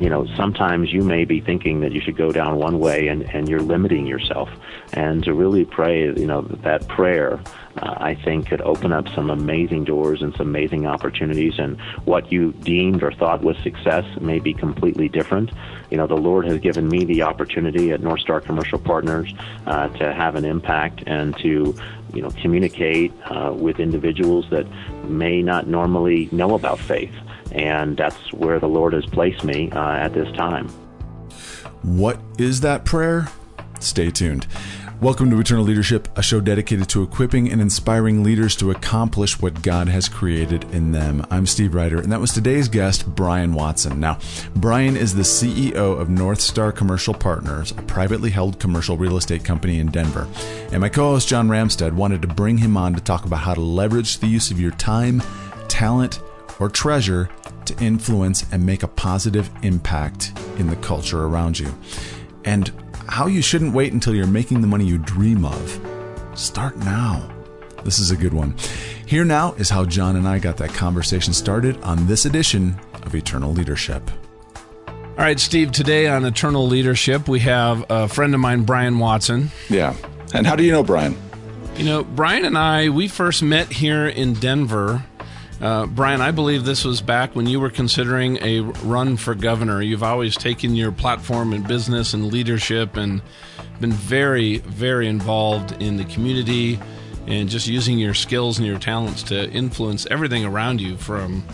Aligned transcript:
you 0.00 0.10
know, 0.10 0.26
sometimes 0.36 0.92
you 0.92 1.02
may 1.02 1.24
be 1.24 1.40
thinking 1.40 1.80
that 1.80 1.92
you 1.92 2.00
should 2.00 2.16
go 2.16 2.30
down 2.30 2.56
one 2.56 2.78
way 2.78 3.08
and, 3.08 3.22
and 3.34 3.48
you're 3.48 3.60
limiting 3.60 4.06
yourself. 4.06 4.50
And 4.92 5.24
to 5.24 5.32
really 5.32 5.64
pray, 5.64 6.04
you 6.04 6.26
know, 6.26 6.42
that 6.42 6.86
prayer, 6.88 7.40
uh, 7.78 7.94
I 7.96 8.14
think 8.14 8.48
could 8.48 8.60
open 8.60 8.92
up 8.92 9.08
some 9.14 9.30
amazing 9.30 9.84
doors 9.84 10.20
and 10.22 10.34
some 10.36 10.48
amazing 10.48 10.86
opportunities. 10.86 11.58
And 11.58 11.80
what 12.04 12.30
you 12.30 12.52
deemed 12.52 13.02
or 13.02 13.10
thought 13.12 13.42
was 13.42 13.56
success 13.58 14.04
may 14.20 14.38
be 14.38 14.52
completely 14.52 15.08
different. 15.08 15.50
You 15.90 15.96
know, 15.96 16.06
the 16.06 16.16
Lord 16.16 16.46
has 16.46 16.60
given 16.60 16.88
me 16.88 17.04
the 17.04 17.22
opportunity 17.22 17.90
at 17.92 18.00
North 18.00 18.20
Star 18.20 18.40
Commercial 18.40 18.78
Partners 18.78 19.32
uh, 19.66 19.88
to 19.88 20.12
have 20.12 20.36
an 20.36 20.44
impact 20.44 21.04
and 21.06 21.36
to 21.38 21.74
you 22.14 22.22
know 22.22 22.30
communicate 22.42 23.12
uh, 23.24 23.52
with 23.52 23.80
individuals 23.80 24.46
that 24.50 24.66
may 25.04 25.42
not 25.42 25.66
normally 25.66 26.28
know 26.32 26.54
about 26.54 26.78
faith 26.78 27.12
and 27.56 27.96
that's 27.96 28.32
where 28.34 28.60
the 28.60 28.68
Lord 28.68 28.92
has 28.92 29.06
placed 29.06 29.42
me 29.42 29.70
uh, 29.72 29.92
at 29.92 30.12
this 30.12 30.30
time. 30.36 30.68
What 31.82 32.20
is 32.38 32.60
that 32.60 32.84
prayer? 32.84 33.28
Stay 33.80 34.10
tuned. 34.10 34.46
Welcome 35.00 35.30
to 35.30 35.38
Eternal 35.38 35.64
Leadership, 35.64 36.08
a 36.16 36.22
show 36.22 36.40
dedicated 36.40 36.88
to 36.88 37.02
equipping 37.02 37.50
and 37.50 37.60
inspiring 37.60 38.22
leaders 38.22 38.56
to 38.56 38.70
accomplish 38.70 39.38
what 39.38 39.60
God 39.60 39.88
has 39.88 40.08
created 40.08 40.64
in 40.72 40.92
them. 40.92 41.24
I'm 41.30 41.46
Steve 41.46 41.74
Ryder, 41.74 42.00
and 42.00 42.10
that 42.12 42.20
was 42.20 42.32
today's 42.32 42.68
guest, 42.68 43.06
Brian 43.14 43.52
Watson. 43.52 44.00
Now, 44.00 44.18
Brian 44.54 44.96
is 44.96 45.14
the 45.14 45.22
CEO 45.22 46.00
of 46.00 46.08
North 46.08 46.40
Star 46.40 46.72
Commercial 46.72 47.12
Partners, 47.12 47.72
a 47.72 47.82
privately 47.82 48.30
held 48.30 48.58
commercial 48.58 48.96
real 48.96 49.18
estate 49.18 49.44
company 49.44 49.80
in 49.80 49.88
Denver. 49.88 50.26
And 50.72 50.80
my 50.80 50.88
co 50.88 51.12
host, 51.12 51.28
John 51.28 51.48
Ramstead, 51.48 51.92
wanted 51.92 52.22
to 52.22 52.28
bring 52.28 52.56
him 52.56 52.78
on 52.78 52.94
to 52.94 53.00
talk 53.00 53.26
about 53.26 53.40
how 53.40 53.52
to 53.52 53.60
leverage 53.60 54.18
the 54.18 54.28
use 54.28 54.50
of 54.50 54.58
your 54.58 54.72
time, 54.72 55.22
talent, 55.68 56.20
or 56.58 56.68
treasure 56.68 57.28
to 57.64 57.76
influence 57.84 58.44
and 58.52 58.64
make 58.64 58.82
a 58.82 58.88
positive 58.88 59.50
impact 59.62 60.32
in 60.58 60.68
the 60.68 60.76
culture 60.76 61.24
around 61.24 61.58
you. 61.58 61.76
And 62.44 62.72
how 63.08 63.26
you 63.26 63.42
shouldn't 63.42 63.74
wait 63.74 63.92
until 63.92 64.14
you're 64.14 64.26
making 64.26 64.60
the 64.60 64.66
money 64.66 64.84
you 64.84 64.98
dream 64.98 65.44
of. 65.44 65.80
Start 66.34 66.76
now. 66.78 67.28
This 67.84 67.98
is 67.98 68.10
a 68.10 68.16
good 68.16 68.34
one. 68.34 68.54
Here 69.06 69.24
now 69.24 69.52
is 69.54 69.70
how 69.70 69.84
John 69.84 70.16
and 70.16 70.26
I 70.26 70.38
got 70.38 70.56
that 70.56 70.70
conversation 70.70 71.32
started 71.32 71.80
on 71.82 72.06
this 72.06 72.24
edition 72.24 72.78
of 73.04 73.14
Eternal 73.14 73.52
Leadership. 73.52 74.10
All 74.88 75.24
right, 75.24 75.38
Steve, 75.38 75.72
today 75.72 76.08
on 76.08 76.24
Eternal 76.24 76.66
Leadership, 76.66 77.28
we 77.28 77.40
have 77.40 77.86
a 77.88 78.08
friend 78.08 78.34
of 78.34 78.40
mine, 78.40 78.64
Brian 78.64 78.98
Watson. 78.98 79.50
Yeah. 79.70 79.94
And 80.34 80.46
how 80.46 80.56
do 80.56 80.64
you 80.64 80.72
know 80.72 80.82
Brian? 80.82 81.16
You 81.76 81.84
know, 81.84 82.04
Brian 82.04 82.44
and 82.44 82.58
I, 82.58 82.88
we 82.88 83.08
first 83.08 83.42
met 83.42 83.72
here 83.72 84.06
in 84.06 84.34
Denver 84.34 85.04
uh, 85.60 85.86
Brian, 85.86 86.20
I 86.20 86.30
believe 86.30 86.64
this 86.64 86.84
was 86.84 87.00
back 87.00 87.34
when 87.34 87.46
you 87.46 87.60
were 87.60 87.70
considering 87.70 88.38
a 88.42 88.60
run 88.60 89.16
for 89.16 89.34
governor. 89.34 89.80
You've 89.80 90.02
always 90.02 90.36
taken 90.36 90.74
your 90.74 90.92
platform 90.92 91.52
in 91.52 91.62
business 91.62 92.12
and 92.12 92.30
leadership 92.32 92.96
and 92.96 93.22
been 93.80 93.92
very, 93.92 94.58
very 94.58 95.08
involved 95.08 95.80
in 95.80 95.96
the 95.96 96.04
community 96.04 96.78
and 97.26 97.48
just 97.48 97.66
using 97.66 97.98
your 97.98 98.14
skills 98.14 98.58
and 98.58 98.66
your 98.66 98.78
talents 98.78 99.22
to 99.24 99.50
influence 99.50 100.06
everything 100.10 100.44
around 100.44 100.80
you 100.80 100.96
from. 100.96 101.44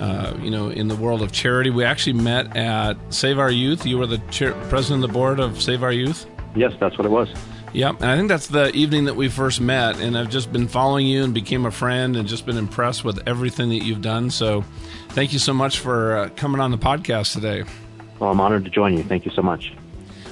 Uh, 0.00 0.36
you 0.40 0.50
know, 0.50 0.68
in 0.68 0.88
the 0.88 0.96
world 0.96 1.22
of 1.22 1.30
charity, 1.30 1.70
we 1.70 1.84
actually 1.84 2.14
met 2.14 2.56
at 2.56 2.94
Save 3.10 3.38
Our 3.38 3.52
Youth. 3.52 3.86
You 3.86 3.98
were 3.98 4.06
the 4.06 4.18
chair, 4.30 4.52
president 4.68 5.04
of 5.04 5.10
the 5.10 5.12
board 5.12 5.38
of 5.38 5.62
Save 5.62 5.84
Our 5.84 5.92
Youth. 5.92 6.26
Yes, 6.56 6.72
that's 6.80 6.98
what 6.98 7.06
it 7.06 7.10
was. 7.10 7.28
Yep, 7.74 8.02
and 8.02 8.10
I 8.10 8.16
think 8.16 8.28
that's 8.28 8.48
the 8.48 8.70
evening 8.72 9.06
that 9.06 9.16
we 9.16 9.28
first 9.28 9.58
met, 9.60 9.98
and 9.98 10.16
I've 10.16 10.28
just 10.28 10.52
been 10.52 10.68
following 10.68 11.06
you 11.06 11.24
and 11.24 11.32
became 11.32 11.64
a 11.64 11.70
friend, 11.70 12.16
and 12.16 12.28
just 12.28 12.44
been 12.44 12.58
impressed 12.58 13.02
with 13.02 13.26
everything 13.26 13.70
that 13.70 13.82
you've 13.82 14.02
done. 14.02 14.30
So, 14.30 14.62
thank 15.10 15.32
you 15.32 15.38
so 15.38 15.54
much 15.54 15.78
for 15.78 16.16
uh, 16.18 16.28
coming 16.36 16.60
on 16.60 16.70
the 16.70 16.76
podcast 16.76 17.32
today. 17.32 17.64
Well, 18.18 18.30
I'm 18.30 18.40
honored 18.40 18.64
to 18.66 18.70
join 18.70 18.96
you. 18.96 19.02
Thank 19.02 19.24
you 19.24 19.32
so 19.32 19.40
much. 19.40 19.72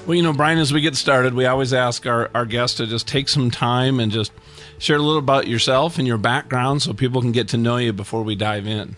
Well, 0.06 0.14
you 0.14 0.22
know, 0.22 0.34
Brian, 0.34 0.58
as 0.58 0.72
we 0.72 0.82
get 0.82 0.96
started, 0.96 1.32
we 1.32 1.46
always 1.46 1.72
ask 1.72 2.06
our, 2.06 2.30
our 2.34 2.44
guests 2.44 2.76
to 2.76 2.86
just 2.86 3.08
take 3.08 3.28
some 3.28 3.50
time 3.50 4.00
and 4.00 4.12
just 4.12 4.32
share 4.78 4.96
a 4.96 5.00
little 5.00 5.18
about 5.18 5.46
yourself 5.46 5.98
and 5.98 6.06
your 6.06 6.18
background 6.18 6.82
so 6.82 6.92
people 6.92 7.22
can 7.22 7.32
get 7.32 7.48
to 7.48 7.56
know 7.56 7.78
you 7.78 7.92
before 7.92 8.22
we 8.22 8.34
dive 8.34 8.66
in. 8.66 8.96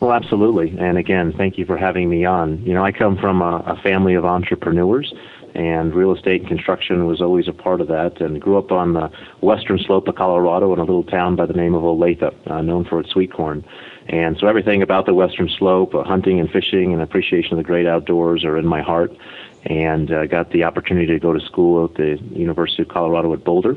Well, 0.00 0.12
absolutely. 0.12 0.76
And 0.78 0.98
again, 0.98 1.32
thank 1.32 1.58
you 1.58 1.64
for 1.64 1.76
having 1.76 2.08
me 2.10 2.24
on. 2.24 2.62
You 2.62 2.74
know, 2.74 2.84
I 2.84 2.92
come 2.92 3.16
from 3.16 3.40
a, 3.40 3.62
a 3.66 3.76
family 3.82 4.14
of 4.14 4.24
entrepreneurs 4.24 5.12
and 5.56 5.94
real 5.94 6.14
estate 6.14 6.42
and 6.42 6.48
construction 6.48 7.06
was 7.06 7.22
always 7.22 7.48
a 7.48 7.52
part 7.52 7.80
of 7.80 7.88
that. 7.88 8.20
And 8.20 8.40
grew 8.40 8.58
up 8.58 8.70
on 8.70 8.92
the 8.92 9.10
western 9.40 9.78
slope 9.78 10.06
of 10.06 10.14
Colorado 10.14 10.70
in 10.74 10.78
a 10.78 10.84
little 10.84 11.02
town 11.02 11.34
by 11.34 11.46
the 11.46 11.54
name 11.54 11.74
of 11.74 11.82
Olathe, 11.82 12.30
uh, 12.46 12.60
known 12.60 12.84
for 12.84 13.00
its 13.00 13.10
sweet 13.10 13.32
corn. 13.32 13.64
And 14.06 14.36
so 14.38 14.48
everything 14.48 14.82
about 14.82 15.06
the 15.06 15.14
western 15.14 15.48
slope, 15.48 15.94
uh, 15.94 16.04
hunting 16.04 16.38
and 16.38 16.50
fishing 16.50 16.92
and 16.92 17.00
appreciation 17.00 17.52
of 17.52 17.56
the 17.56 17.64
great 17.64 17.86
outdoors 17.86 18.44
are 18.44 18.58
in 18.58 18.66
my 18.66 18.82
heart. 18.82 19.16
And 19.64 20.12
uh, 20.12 20.26
got 20.26 20.50
the 20.50 20.64
opportunity 20.64 21.06
to 21.06 21.18
go 21.18 21.32
to 21.32 21.40
school 21.40 21.86
at 21.86 21.94
the 21.94 22.18
University 22.32 22.82
of 22.82 22.88
Colorado 22.88 23.32
at 23.32 23.42
Boulder. 23.42 23.76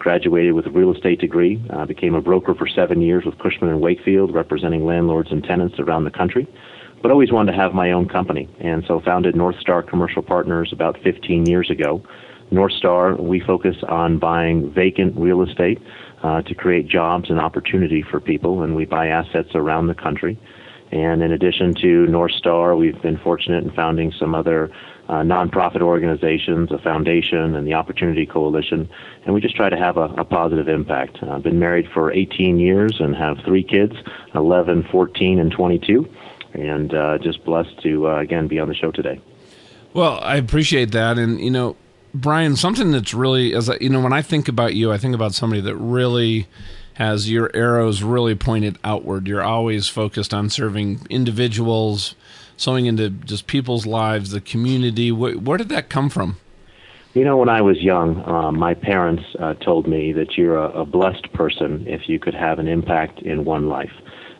Graduated 0.00 0.54
with 0.54 0.66
a 0.66 0.70
real 0.70 0.92
estate 0.92 1.20
degree. 1.20 1.62
Uh, 1.70 1.86
became 1.86 2.14
a 2.16 2.20
broker 2.20 2.54
for 2.54 2.66
seven 2.66 3.02
years 3.02 3.24
with 3.24 3.38
Cushman 3.38 3.70
and 3.70 3.80
Wakefield, 3.80 4.34
representing 4.34 4.84
landlords 4.84 5.30
and 5.30 5.44
tenants 5.44 5.78
around 5.78 6.04
the 6.04 6.10
country 6.10 6.48
but 7.02 7.10
always 7.10 7.32
wanted 7.32 7.52
to 7.52 7.58
have 7.58 7.72
my 7.72 7.92
own 7.92 8.08
company. 8.08 8.48
And 8.60 8.84
so 8.86 9.00
founded 9.00 9.34
North 9.34 9.58
Star 9.60 9.82
Commercial 9.82 10.22
Partners 10.22 10.70
about 10.72 10.98
15 11.02 11.46
years 11.46 11.70
ago. 11.70 12.02
North 12.50 12.72
Star, 12.72 13.14
we 13.14 13.40
focus 13.40 13.76
on 13.88 14.18
buying 14.18 14.72
vacant 14.72 15.16
real 15.16 15.42
estate 15.42 15.80
uh, 16.22 16.42
to 16.42 16.54
create 16.54 16.88
jobs 16.88 17.30
and 17.30 17.40
opportunity 17.40 18.02
for 18.02 18.20
people, 18.20 18.62
and 18.62 18.74
we 18.74 18.84
buy 18.84 19.06
assets 19.06 19.50
around 19.54 19.86
the 19.86 19.94
country. 19.94 20.38
And 20.92 21.22
in 21.22 21.30
addition 21.30 21.74
to 21.82 22.06
North 22.08 22.32
Star, 22.32 22.74
we've 22.74 23.00
been 23.00 23.18
fortunate 23.18 23.62
in 23.62 23.70
founding 23.70 24.12
some 24.18 24.34
other 24.34 24.72
uh, 25.08 25.22
nonprofit 25.22 25.80
organizations, 25.80 26.72
a 26.72 26.78
foundation, 26.78 27.54
and 27.54 27.66
the 27.66 27.74
Opportunity 27.74 28.26
Coalition. 28.26 28.88
And 29.24 29.34
we 29.34 29.40
just 29.40 29.54
try 29.54 29.70
to 29.70 29.76
have 29.76 29.96
a, 29.96 30.06
a 30.18 30.24
positive 30.24 30.68
impact. 30.68 31.18
I've 31.22 31.28
uh, 31.28 31.38
been 31.38 31.60
married 31.60 31.88
for 31.94 32.12
18 32.12 32.58
years 32.58 32.96
and 32.98 33.14
have 33.14 33.38
three 33.44 33.62
kids 33.62 33.94
11, 34.34 34.88
14, 34.90 35.38
and 35.38 35.52
22 35.52 36.08
and 36.54 36.94
uh, 36.94 37.18
just 37.18 37.44
blessed 37.44 37.80
to 37.82 38.08
uh, 38.08 38.20
again 38.20 38.48
be 38.48 38.58
on 38.58 38.68
the 38.68 38.74
show 38.74 38.90
today. 38.90 39.20
Well, 39.92 40.20
I 40.22 40.36
appreciate 40.36 40.92
that, 40.92 41.18
and 41.18 41.40
you 41.40 41.50
know, 41.50 41.76
Brian, 42.14 42.56
something 42.56 42.92
that's 42.92 43.14
really 43.14 43.54
as 43.54 43.70
you 43.80 43.88
know, 43.88 44.00
when 44.00 44.12
I 44.12 44.22
think 44.22 44.48
about 44.48 44.74
you, 44.74 44.92
I 44.92 44.98
think 44.98 45.14
about 45.14 45.34
somebody 45.34 45.60
that 45.62 45.76
really 45.76 46.46
has 46.94 47.30
your 47.30 47.50
arrows 47.54 48.02
really 48.02 48.34
pointed 48.34 48.78
outward. 48.84 49.26
You're 49.26 49.42
always 49.42 49.88
focused 49.88 50.34
on 50.34 50.50
serving 50.50 51.06
individuals, 51.08 52.14
sowing 52.56 52.86
into 52.86 53.10
just 53.10 53.46
people's 53.46 53.86
lives, 53.86 54.32
the 54.32 54.40
community. 54.40 55.10
Where, 55.10 55.32
where 55.32 55.56
did 55.56 55.70
that 55.70 55.88
come 55.88 56.10
from? 56.10 56.36
You 57.14 57.24
know, 57.24 57.38
when 57.38 57.48
I 57.48 57.62
was 57.62 57.80
young, 57.80 58.22
uh, 58.24 58.52
my 58.52 58.74
parents 58.74 59.24
uh, 59.38 59.54
told 59.54 59.88
me 59.88 60.12
that 60.12 60.36
you're 60.36 60.58
a, 60.58 60.82
a 60.82 60.84
blessed 60.84 61.32
person 61.32 61.84
if 61.88 62.08
you 62.08 62.20
could 62.20 62.34
have 62.34 62.58
an 62.58 62.68
impact 62.68 63.20
in 63.22 63.44
one 63.44 63.68
life 63.68 63.92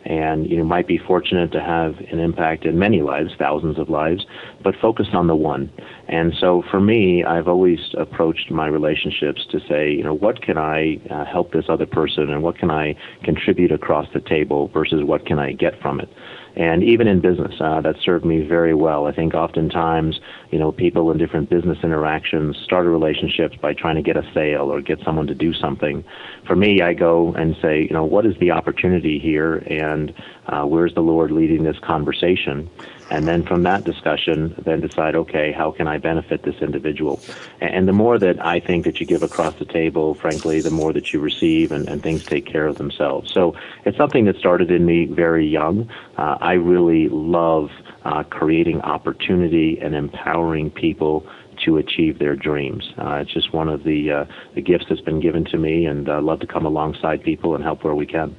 and 0.04 0.50
you 0.50 0.64
might 0.64 0.86
be 0.86 0.98
fortunate 0.98 1.52
to 1.52 1.60
have 1.60 1.98
an 2.10 2.18
impact 2.18 2.64
in 2.64 2.78
many 2.78 3.02
lives, 3.02 3.32
thousands 3.38 3.78
of 3.78 3.88
lives, 3.88 4.24
but 4.62 4.74
focused 4.80 5.14
on 5.14 5.26
the 5.26 5.36
one. 5.36 5.70
And 6.08 6.32
so 6.38 6.62
for 6.70 6.80
me, 6.80 7.24
I've 7.24 7.48
always 7.48 7.78
approached 7.98 8.50
my 8.50 8.66
relationships 8.66 9.46
to 9.50 9.60
say, 9.68 9.90
you 9.90 10.02
know, 10.02 10.14
what 10.14 10.42
can 10.42 10.58
I 10.58 11.00
uh, 11.10 11.24
help 11.24 11.52
this 11.52 11.66
other 11.68 11.86
person 11.86 12.30
and 12.30 12.42
what 12.42 12.58
can 12.58 12.70
I 12.70 12.96
contribute 13.24 13.72
across 13.72 14.06
the 14.14 14.20
table 14.20 14.68
versus 14.68 15.04
what 15.04 15.26
can 15.26 15.38
I 15.38 15.52
get 15.52 15.80
from 15.80 16.00
it. 16.00 16.08
And 16.56 16.82
even 16.82 17.06
in 17.06 17.20
business, 17.20 17.54
uh, 17.60 17.80
that 17.82 17.96
served 18.04 18.24
me 18.24 18.42
very 18.42 18.74
well. 18.74 19.06
I 19.06 19.12
think 19.12 19.34
oftentimes, 19.34 20.20
you 20.50 20.58
know, 20.58 20.72
people 20.72 21.10
in 21.10 21.18
different 21.18 21.48
business 21.48 21.78
interactions 21.82 22.56
start 22.58 22.86
relationships 22.86 23.56
by 23.60 23.72
trying 23.72 23.96
to 23.96 24.02
get 24.02 24.16
a 24.16 24.28
sale 24.34 24.72
or 24.72 24.80
get 24.80 25.00
someone 25.04 25.26
to 25.28 25.34
do 25.34 25.52
something. 25.54 26.04
For 26.46 26.56
me, 26.56 26.82
I 26.82 26.94
go 26.94 27.32
and 27.34 27.56
say, 27.62 27.82
you 27.82 27.90
know, 27.92 28.04
what 28.04 28.26
is 28.26 28.36
the 28.38 28.50
opportunity 28.50 29.18
here 29.18 29.56
and 29.56 30.12
uh, 30.46 30.64
where's 30.64 30.94
the 30.94 31.02
Lord 31.02 31.30
leading 31.30 31.62
this 31.62 31.78
conversation? 31.78 32.68
And 33.10 33.26
then 33.26 33.44
from 33.44 33.64
that 33.64 33.84
discussion, 33.84 34.54
then 34.64 34.80
decide, 34.80 35.14
okay, 35.14 35.52
how 35.52 35.72
can 35.72 35.88
I 35.88 35.98
benefit 35.98 36.42
this 36.42 36.56
individual? 36.62 37.20
And 37.60 37.88
the 37.88 37.92
more 37.92 38.18
that 38.18 38.44
I 38.44 38.60
think 38.60 38.84
that 38.84 39.00
you 39.00 39.06
give 39.06 39.22
across 39.22 39.54
the 39.58 39.64
table, 39.64 40.14
frankly, 40.14 40.60
the 40.60 40.70
more 40.70 40.92
that 40.92 41.12
you 41.12 41.20
receive, 41.20 41.72
and, 41.72 41.88
and 41.88 42.02
things 42.02 42.24
take 42.24 42.46
care 42.46 42.66
of 42.66 42.78
themselves. 42.78 43.32
So 43.32 43.54
it's 43.84 43.96
something 43.96 44.24
that 44.26 44.36
started 44.36 44.70
in 44.70 44.86
me 44.86 45.06
very 45.06 45.46
young. 45.46 45.90
Uh, 46.16 46.38
I 46.40 46.52
really 46.52 47.08
love 47.08 47.70
uh, 48.04 48.22
creating 48.24 48.80
opportunity 48.82 49.78
and 49.80 49.94
empowering 49.94 50.70
people 50.70 51.26
to 51.64 51.76
achieve 51.76 52.18
their 52.18 52.36
dreams. 52.36 52.92
Uh, 52.96 53.16
it's 53.16 53.32
just 53.32 53.52
one 53.52 53.68
of 53.68 53.84
the 53.84 54.10
uh, 54.10 54.24
the 54.54 54.62
gifts 54.62 54.86
that's 54.88 55.00
been 55.02 55.20
given 55.20 55.44
to 55.46 55.58
me, 55.58 55.84
and 55.84 56.08
I 56.08 56.16
uh, 56.16 56.22
love 56.22 56.40
to 56.40 56.46
come 56.46 56.64
alongside 56.64 57.22
people 57.22 57.54
and 57.54 57.62
help 57.62 57.84
where 57.84 57.94
we 57.94 58.06
can. 58.06 58.36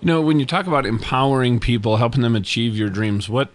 You 0.00 0.06
know, 0.06 0.20
when 0.20 0.38
you 0.38 0.46
talk 0.46 0.66
about 0.66 0.86
empowering 0.86 1.58
people, 1.58 1.96
helping 1.96 2.22
them 2.22 2.36
achieve 2.36 2.76
your 2.76 2.90
dreams, 2.90 3.28
what 3.28 3.50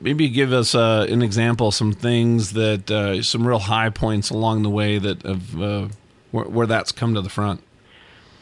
maybe 0.00 0.28
give 0.28 0.52
us 0.52 0.74
uh, 0.74 1.06
an 1.08 1.22
example, 1.22 1.70
some 1.70 1.92
things 1.92 2.52
that, 2.52 2.90
uh, 2.90 3.22
some 3.22 3.46
real 3.46 3.58
high 3.58 3.90
points 3.90 4.30
along 4.30 4.62
the 4.62 4.70
way 4.70 4.98
that 4.98 5.24
of 5.24 5.60
uh, 5.60 5.88
where, 6.30 6.44
where, 6.44 6.66
that's 6.66 6.92
come 6.92 7.14
to 7.14 7.20
the 7.20 7.28
front. 7.28 7.62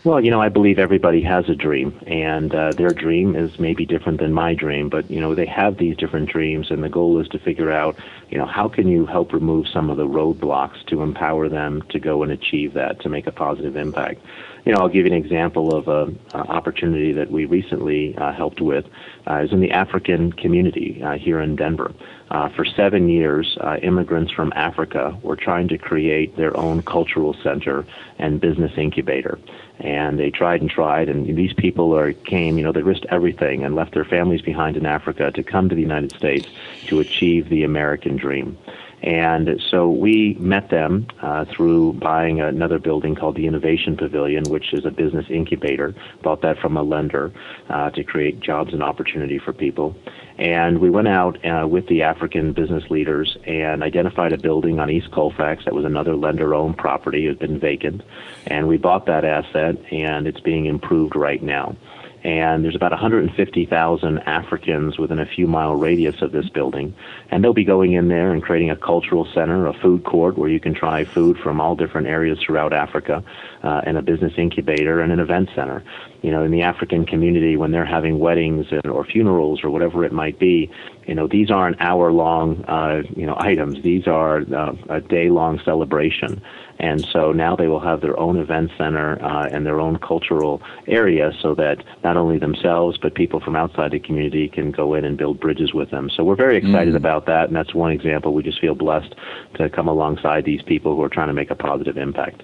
Well, 0.04 0.20
you 0.20 0.32
know, 0.32 0.40
I 0.40 0.49
believe 0.49 0.81
everybody 0.81 1.22
has 1.22 1.49
a 1.49 1.54
dream, 1.54 1.96
and 2.08 2.52
uh, 2.52 2.72
their 2.72 2.90
dream 2.90 3.37
is 3.37 3.60
maybe 3.60 3.87
different 3.87 4.19
than 4.19 4.32
my 4.32 4.52
dream. 4.52 4.88
But 4.88 5.08
you 5.08 5.20
know, 5.20 5.32
they 5.37 5.46
have 5.46 5.78
these 5.78 5.96
different 5.96 6.28
dreams, 6.28 6.72
and 6.72 6.82
the 6.82 6.88
goal 6.88 7.20
is 7.20 7.28
to 7.28 7.38
figure 7.38 7.70
out, 7.70 7.96
you 8.28 8.37
know, 8.37 8.46
how 8.46 8.66
can 8.66 8.88
you 8.88 9.06
help 9.06 9.32
remove 9.32 9.69
some 9.69 9.90
of 9.90 9.99
the 9.99 10.06
roadblocks 10.06 10.84
to 10.87 11.02
empower 11.02 11.49
them 11.49 11.84
to 11.90 12.00
go 12.00 12.25
and 12.25 12.32
achieve 12.32 12.75
that, 12.75 13.00
to 13.02 13.08
make 13.08 13.28
a 13.28 13.31
positive 13.31 13.76
impact. 13.76 14.20
You 14.64 14.72
know, 14.72 14.81
I'll 14.81 14.88
give 14.88 15.06
you 15.06 15.12
an 15.12 15.19
example 15.19 15.75
of 15.75 15.87
a, 15.87 16.12
a 16.37 16.38
opportunity 16.38 17.12
that 17.12 17.31
we 17.31 17.44
recently 17.44 18.16
uh, 18.16 18.32
helped 18.32 18.60
with. 18.60 18.84
Uh, 19.25 19.43
is 19.44 19.52
in 19.52 19.60
the 19.60 19.70
African 19.70 20.32
community 20.32 21.00
uh, 21.00 21.16
here 21.16 21.40
in 21.40 21.54
Denver. 21.54 21.93
Uh, 22.31 22.49
for 22.49 22.64
seven 22.64 23.08
years, 23.08 23.56
uh, 23.60 23.76
immigrants 23.82 24.32
from 24.32 24.52
Africa 24.56 25.16
were 25.22 25.37
trying 25.37 25.69
to 25.69 25.78
create 25.78 26.37
their 26.37 26.56
own 26.56 26.82
cultural 26.82 27.37
center 27.43 27.84
and 28.19 28.40
business 28.40 28.72
incubator 28.76 29.38
and 29.79 30.19
they 30.19 30.31
tried 30.31 30.61
and 30.61 30.71
tried 30.71 31.09
and 31.09 31.37
these 31.37 31.53
people 31.55 31.97
are 31.97 32.13
came 32.13 32.59
you 32.59 32.65
know 32.65 32.73
they 32.73 32.83
risked 32.83 33.07
everything 33.11 33.65
and 33.65 33.75
left 33.75 33.95
their 33.95 34.05
families 34.05 34.43
behind 34.43 34.77
in 34.77 34.87
Africa 34.87 35.31
to 35.33 35.43
come 35.43 35.69
to 35.69 35.75
the 35.75 35.81
United 35.81 36.13
States 36.13 36.49
to 36.87 37.01
achieve 37.01 37.49
the 37.49 37.65
American 37.65 38.17
dream 38.17 38.57
and 39.02 39.60
so 39.70 39.90
we 39.90 40.34
met 40.38 40.70
them 40.70 41.08
uh, 41.20 41.44
through 41.46 41.94
buying 41.94 42.40
another 42.40 42.78
building 42.78 43.16
called 43.16 43.34
the 43.34 43.46
Innovation 43.46 43.96
Pavilion, 43.96 44.44
which 44.44 44.72
is 44.72 44.84
a 44.84 44.90
business 44.90 45.26
incubator. 45.28 45.94
Bought 46.22 46.43
that 46.43 46.58
from 46.58 46.76
a 46.76 46.82
lender 46.82 47.32
uh, 47.69 47.90
to 47.90 48.04
create 48.04 48.38
jobs 48.38 48.72
and 48.72 48.82
opportunity 48.82 49.38
for 49.38 49.52
people. 49.52 49.96
And 50.38 50.78
we 50.78 50.88
went 50.88 51.08
out 51.08 51.44
uh, 51.44 51.66
with 51.66 51.88
the 51.88 52.02
African 52.02 52.52
business 52.52 52.84
leaders 52.90 53.37
and 53.44 53.82
identified 53.82 54.32
a 54.32 54.38
building 54.38 54.78
on 54.78 54.88
East 54.88 55.10
Colfax 55.10 55.64
that 55.64 55.75
was 55.75 55.84
another 55.84 56.14
lender 56.14 56.54
owned 56.54 56.78
property. 56.78 57.26
It 57.26 57.31
had 57.31 57.38
been 57.40 57.58
vacant. 57.58 58.02
And 58.46 58.69
we 58.69 58.76
bought 58.76 59.06
that 59.06 59.25
asset, 59.25 59.76
and 59.93 60.28
it's 60.28 60.40
being 60.40 60.66
improved 60.66 61.16
right 61.16 61.43
now 61.43 61.76
and 62.25 62.65
there's 62.65 62.77
about 62.77 62.93
150,000 62.93 64.19
Africans 64.21 64.97
within 64.97 65.19
a 65.19 65.27
few 65.27 65.47
mile 65.49 65.75
radius 65.75 66.23
of 66.23 66.31
this 66.31 66.49
building. 66.49 66.95
And 67.31 67.43
they'll 67.43 67.53
be 67.53 67.65
going 67.65 67.93
in 67.93 68.09
there 68.09 68.33
and 68.33 68.43
creating 68.43 68.71
a 68.71 68.77
cultural 68.77 69.27
center, 69.35 69.67
a 69.67 69.73
food 69.73 70.05
court 70.05 70.39
where 70.39 70.49
you 70.49 70.61
can 70.61 70.73
try 70.73 71.05
food 71.05 71.37
from 71.39 71.61
all 71.61 71.75
different 71.75 72.07
areas 72.07 72.39
throughout 72.39 72.73
Africa, 72.73 73.25
uh, 73.65 73.83
and 73.85 73.99
a 73.99 74.03
business 74.03 74.35
incubator 74.37 75.01
and 75.01 75.13
an 75.13 75.19
event 75.19 75.51
center. 75.55 75.83
You 76.23 76.31
know, 76.31 76.45
in 76.45 76.53
the 76.53 76.63
African 76.63 77.05
community, 77.05 77.57
when 77.57 77.73
they're 77.73 77.85
having 77.85 78.21
weddings 78.21 78.67
or 78.85 79.05
funerals 79.05 79.65
or 79.65 79.71
whatever 79.71 80.05
it 80.05 80.13
might 80.13 80.39
be, 80.39 80.71
you 81.07 81.17
know, 81.17 81.27
these 81.27 81.51
aren't 81.51 81.81
hour 81.81 82.13
long, 82.13 82.65
uh, 82.67 83.03
you 83.17 83.27
know, 83.27 83.37
items. 83.39 83.83
These 83.83 84.07
are 84.07 84.43
uh, 84.55 84.75
a 84.89 85.01
day 85.01 85.31
long 85.31 85.61
celebration. 85.65 86.41
And 86.82 87.06
so 87.12 87.32
now 87.32 87.55
they 87.55 87.69
will 87.69 87.81
have 87.81 88.00
their 88.00 88.19
own 88.19 88.37
event 88.38 88.73
center 88.76 89.23
uh, 89.25 89.46
and 89.50 89.64
their 89.64 89.81
own 89.81 89.99
cultural 89.99 90.61
area 90.88 91.32
so 91.40 91.55
that 91.55 91.84
not 92.02 92.17
only 92.17 92.38
themselves, 92.38 92.99
but 92.99 93.14
people 93.14 93.40
from 93.40 93.55
outside 93.55 93.93
the 93.93 94.00
community 94.00 94.49
can 94.49 94.73
go 94.73 94.94
in 94.94 95.05
and 95.05 95.17
build 95.17 95.40
bridges 95.40 95.73
with 95.73 95.90
them. 95.90 96.11
So 96.14 96.25
we're 96.25 96.37
very 96.37 96.56
excited 96.56 96.94
mm. 96.94 96.96
about 96.96 97.26
that. 97.26 97.46
And 97.46 97.56
that's 97.56 97.73
one 97.73 97.93
example. 97.93 98.34
We 98.34 98.43
just 98.43 98.61
feel 98.61 98.75
blessed 98.75 99.14
to 99.55 99.70
come 99.70 99.87
alongside 99.87 100.44
these 100.44 100.62
people 100.62 100.96
who 100.96 101.02
are 101.02 101.08
trying 101.08 101.29
to 101.29 101.34
make 101.34 101.50
a 101.50 101.55
positive 101.55 101.96
impact. 101.96 102.43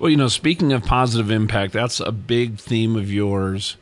Well, 0.00 0.10
you 0.10 0.16
know, 0.16 0.28
speaking 0.28 0.72
of 0.72 0.82
positive 0.82 1.30
impact, 1.30 1.72
that's 1.72 2.00
a 2.00 2.10
big 2.10 2.58
theme 2.58 2.96
of 2.96 3.12
yours 3.12 3.76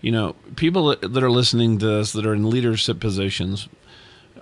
you 0.00 0.12
know, 0.12 0.36
people 0.54 0.94
that 0.94 1.22
are 1.22 1.30
listening 1.30 1.78
to 1.78 1.86
this 1.86 2.12
that 2.12 2.26
are 2.26 2.34
in 2.34 2.48
leadership 2.48 3.00
positions, 3.00 3.68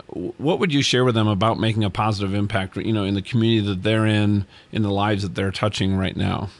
what 0.08 0.58
would 0.58 0.72
you 0.72 0.82
share 0.82 1.04
with 1.04 1.14
them 1.14 1.28
about 1.28 1.58
making 1.58 1.84
a 1.84 1.90
positive 1.90 2.34
impact, 2.34 2.76
you 2.76 2.92
know, 2.92 3.04
in 3.04 3.14
the 3.14 3.22
community 3.22 3.66
that 3.68 3.82
they're 3.82 4.06
in, 4.06 4.46
in 4.72 4.82
the 4.82 4.90
lives 4.90 5.22
that 5.22 5.34
they're 5.34 5.52
touching 5.52 5.96
right 5.96 6.16
now? 6.16 6.50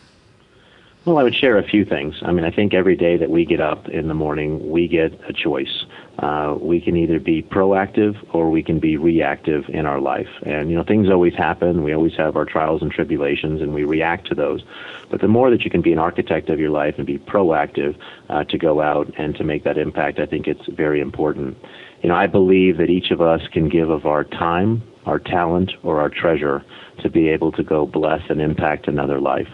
Well, 1.05 1.19
I 1.19 1.23
would 1.23 1.35
share 1.35 1.59
a 1.59 1.63
few 1.63 1.85
things. 1.85 2.15
I 2.23 2.33
mean, 2.33 2.47
I 2.47 2.51
think 2.51 2.73
every 2.73 2.97
day 2.97 3.19
that 3.19 3.29
we 3.29 3.45
get 3.45 3.61
up 3.61 3.91
in 3.91 4.09
the 4.09 4.15
morning, 4.15 4.71
we 4.71 4.89
get 4.89 5.13
a 5.29 5.35
choice. 5.35 5.85
Uh, 6.19 6.57
we 6.59 6.81
can 6.81 6.97
either 6.97 7.21
be 7.21 7.43
proactive 7.43 8.17
or 8.33 8.49
we 8.49 8.63
can 8.63 8.79
be 8.79 8.97
reactive 8.97 9.69
in 9.69 9.85
our 9.85 10.01
life. 10.01 10.29
And, 10.47 10.71
you 10.71 10.77
know, 10.77 10.85
things 10.85 11.11
always 11.11 11.35
happen. 11.35 11.85
We 11.85 11.93
always 11.93 12.15
have 12.17 12.37
our 12.37 12.47
trials 12.47 12.81
and 12.81 12.91
tribulations 12.91 13.61
and 13.61 13.75
we 13.75 13.85
react 13.85 14.29
to 14.29 14.35
those. 14.35 14.63
But 15.11 15.21
the 15.21 15.29
more 15.29 15.51
that 15.51 15.63
you 15.63 15.71
can 15.71 15.83
be 15.83 15.93
an 15.93 15.99
architect 15.99 16.49
of 16.49 16.59
your 16.59 16.71
life 16.71 16.95
and 16.97 17.07
be 17.07 17.19
proactive 17.19 17.97
uh, 18.31 18.45
to 18.45 18.57
go 18.57 18.81
out 18.81 19.13
and 19.19 19.37
to 19.37 19.45
make 19.45 19.65
that 19.65 19.77
impact, 19.77 20.19
I 20.19 20.25
think 20.25 20.47
it's 20.47 20.67
very 20.69 21.01
important. 21.01 21.59
You 22.05 22.11
know, 22.11 22.17
I 22.17 22.27
believe 22.27 22.77
that 22.77 22.91
each 22.91 23.11
of 23.13 23.23
us 23.23 23.41
can 23.51 23.71
give 23.71 23.89
of 23.89 24.05
our 24.05 24.25
time, 24.25 24.83
our 25.07 25.19
talent, 25.19 25.73
or 25.83 26.03
our 26.03 26.11
treasure 26.11 26.63
to 26.99 27.09
be 27.09 27.31
able 27.31 27.51
to 27.53 27.63
go 27.63 27.87
bless 27.87 28.21
and 28.29 28.43
impact 28.43 28.89
another 28.89 29.23
life. 29.23 29.49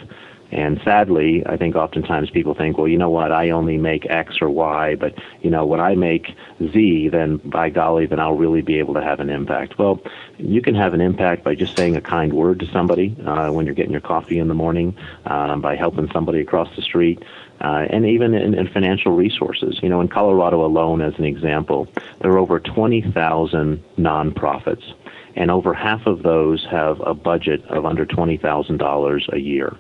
And 0.51 0.81
sadly, 0.85 1.45
I 1.47 1.57
think 1.57 1.77
oftentimes 1.77 2.29
people 2.31 2.55
think, 2.55 2.77
well, 2.77 2.89
you 2.89 2.99
know 2.99 3.09
what, 3.09 3.31
I 3.31 3.51
only 3.51 3.79
make 3.79 4.11
X 4.11 4.39
or 4.41 4.51
Y, 4.51 4.97
but 4.97 5.15
you 5.43 5.51
know, 5.51 5.65
when 5.65 5.79
I 5.79 5.95
make 5.95 6.35
Z, 6.73 7.11
then 7.11 7.37
by 7.37 7.71
golly, 7.71 8.07
then 8.07 8.19
I'll 8.19 8.35
really 8.35 8.63
be 8.63 8.81
able 8.81 8.95
to 8.95 9.01
have 9.01 9.21
an 9.21 9.31
impact. 9.31 9.79
Well, 9.79 10.03
you 10.39 10.61
can 10.61 10.75
have 10.75 10.93
an 10.93 11.01
impact 11.01 11.45
by 11.45 11.55
just 11.55 11.77
saying 11.77 11.95
a 11.95 12.01
kind 12.01 12.33
word 12.33 12.59
to 12.61 12.67
somebody 12.73 13.17
uh, 13.25 13.53
when 13.53 13.65
you're 13.65 13.77
getting 13.77 13.93
your 13.93 14.01
coffee 14.01 14.41
in 14.41 14.49
the 14.49 14.55
morning, 14.55 14.97
uh, 15.25 15.55
by 15.59 15.77
helping 15.77 16.11
somebody 16.11 16.41
across 16.41 16.75
the 16.75 16.83
street, 16.83 17.23
uh, 17.61 17.87
and 17.91 18.07
even 18.07 18.35
in, 18.35 18.55
in 18.55 18.69
financial 18.69 19.13
resources. 19.13 19.79
You 19.83 19.89
know, 19.89 20.01
in 20.01 20.09
Colorado 20.09 20.65
alone, 20.65 21.03
as 21.03 21.15
an 21.19 21.25
example, 21.25 21.89
there 22.21 22.31
are 22.33 22.39
over 22.39 22.61
20,000 22.61 23.85
nonprofits, 23.99 24.93
and 25.37 25.51
over 25.51 25.75
half 25.75 26.07
of 26.07 26.23
those 26.23 26.67
have 26.71 27.01
a 27.01 27.15
budget 27.15 27.65
of 27.67 27.85
under 27.85 28.07
$20,000 28.07 29.33
a 29.33 29.39
year. 29.39 29.77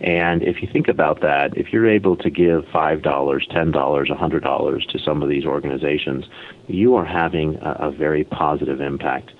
And 0.00 0.42
if 0.42 0.60
you 0.62 0.68
think 0.72 0.88
about 0.88 1.20
that, 1.20 1.56
if 1.56 1.72
you're 1.72 1.88
able 1.88 2.16
to 2.16 2.30
give 2.30 2.64
$5, 2.64 3.02
$10, 3.02 3.72
$100 3.72 4.88
to 4.88 4.98
some 4.98 5.22
of 5.22 5.28
these 5.28 5.44
organizations, 5.44 6.24
you 6.66 6.96
are 6.96 7.04
having 7.04 7.56
a, 7.56 7.88
a 7.88 7.90
very 7.92 8.24
positive 8.24 8.80
impact. 8.80 9.30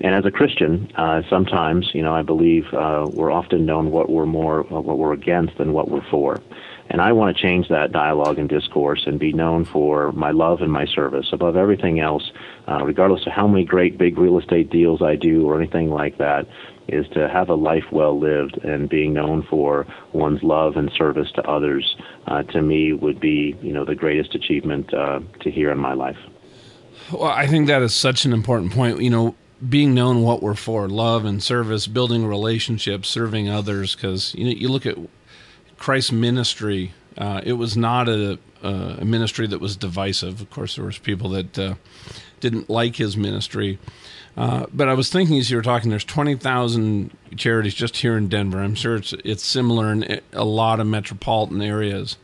And 0.00 0.14
as 0.14 0.26
a 0.26 0.30
Christian, 0.30 0.90
uh, 0.96 1.22
sometimes, 1.30 1.90
you 1.94 2.02
know, 2.02 2.14
I 2.14 2.22
believe 2.22 2.64
uh, 2.74 3.06
we're 3.10 3.30
often 3.30 3.64
known 3.64 3.90
what 3.90 4.10
we're 4.10 4.26
more, 4.26 4.60
uh, 4.72 4.80
what 4.80 4.98
we're 4.98 5.12
against 5.12 5.56
than 5.58 5.72
what 5.72 5.90
we're 5.90 6.04
for. 6.10 6.40
And 6.92 7.00
I 7.00 7.12
want 7.12 7.34
to 7.34 7.42
change 7.42 7.68
that 7.68 7.90
dialogue 7.90 8.38
and 8.38 8.50
discourse 8.50 9.04
and 9.06 9.18
be 9.18 9.32
known 9.32 9.64
for 9.64 10.12
my 10.12 10.30
love 10.30 10.60
and 10.60 10.70
my 10.70 10.84
service 10.84 11.26
above 11.32 11.56
everything 11.56 12.00
else, 12.00 12.30
uh, 12.68 12.84
regardless 12.84 13.26
of 13.26 13.32
how 13.32 13.48
many 13.48 13.64
great 13.64 13.96
big 13.96 14.18
real 14.18 14.38
estate 14.38 14.68
deals 14.68 15.00
I 15.00 15.16
do 15.16 15.46
or 15.46 15.58
anything 15.58 15.88
like 15.88 16.18
that 16.18 16.46
is 16.88 17.08
to 17.14 17.30
have 17.30 17.48
a 17.48 17.54
life 17.54 17.86
well 17.92 18.20
lived 18.20 18.58
and 18.58 18.90
being 18.90 19.14
known 19.14 19.42
for 19.48 19.86
one's 20.12 20.42
love 20.42 20.76
and 20.76 20.92
service 20.92 21.32
to 21.32 21.42
others 21.48 21.96
uh, 22.26 22.42
to 22.42 22.60
me 22.60 22.92
would 22.92 23.18
be 23.18 23.56
you 23.62 23.72
know 23.72 23.86
the 23.86 23.94
greatest 23.94 24.34
achievement 24.34 24.92
uh, 24.92 25.20
to 25.40 25.50
hear 25.50 25.70
in 25.70 25.78
my 25.78 25.94
life. 25.94 26.18
Well 27.10 27.24
i 27.24 27.46
think 27.46 27.68
that 27.68 27.80
is 27.80 27.94
such 27.94 28.26
an 28.26 28.34
important 28.34 28.72
point. 28.72 29.00
You 29.00 29.10
know 29.10 29.34
being 29.66 29.94
known 29.94 30.22
what 30.22 30.42
we're 30.42 30.54
for 30.54 30.88
love 30.88 31.24
and 31.24 31.42
service 31.42 31.86
building 31.86 32.26
relationships 32.26 33.08
serving 33.08 33.48
others 33.48 33.94
because 33.94 34.34
you 34.34 34.44
know 34.44 34.50
you 34.50 34.68
look 34.68 34.84
at 34.84 34.98
christ's 35.82 36.12
ministry 36.12 36.94
uh, 37.18 37.42
it 37.44 37.54
was 37.54 37.76
not 37.76 38.08
a, 38.08 38.38
a, 38.62 39.04
ministry 39.04 39.46
that 39.46 39.60
was 39.60 39.76
divisive 39.76 40.40
of 40.40 40.48
course 40.50 40.76
there 40.76 40.84
was 40.84 40.98
people 40.98 41.28
that 41.30 41.58
uh, 41.58 41.74
didn't 42.40 42.70
like 42.70 42.96
his 42.96 43.16
ministry 43.16 43.78
uh, 44.36 44.66
but 44.72 44.88
I 44.88 44.94
was 44.94 45.10
thinking 45.10 45.38
as 45.38 45.50
you 45.50 45.56
were 45.56 45.62
talking, 45.62 45.90
there's 45.90 46.04
20,000 46.04 47.10
charities 47.36 47.74
just 47.74 47.98
here 47.98 48.16
in 48.16 48.28
Denver. 48.28 48.62
I'm 48.62 48.74
sure 48.74 48.96
it's 48.96 49.12
it's 49.24 49.44
similar 49.44 49.92
in 49.92 50.20
a 50.32 50.44
lot 50.44 50.80
of 50.80 50.86
metropolitan 50.86 51.60
areas. 51.60 52.16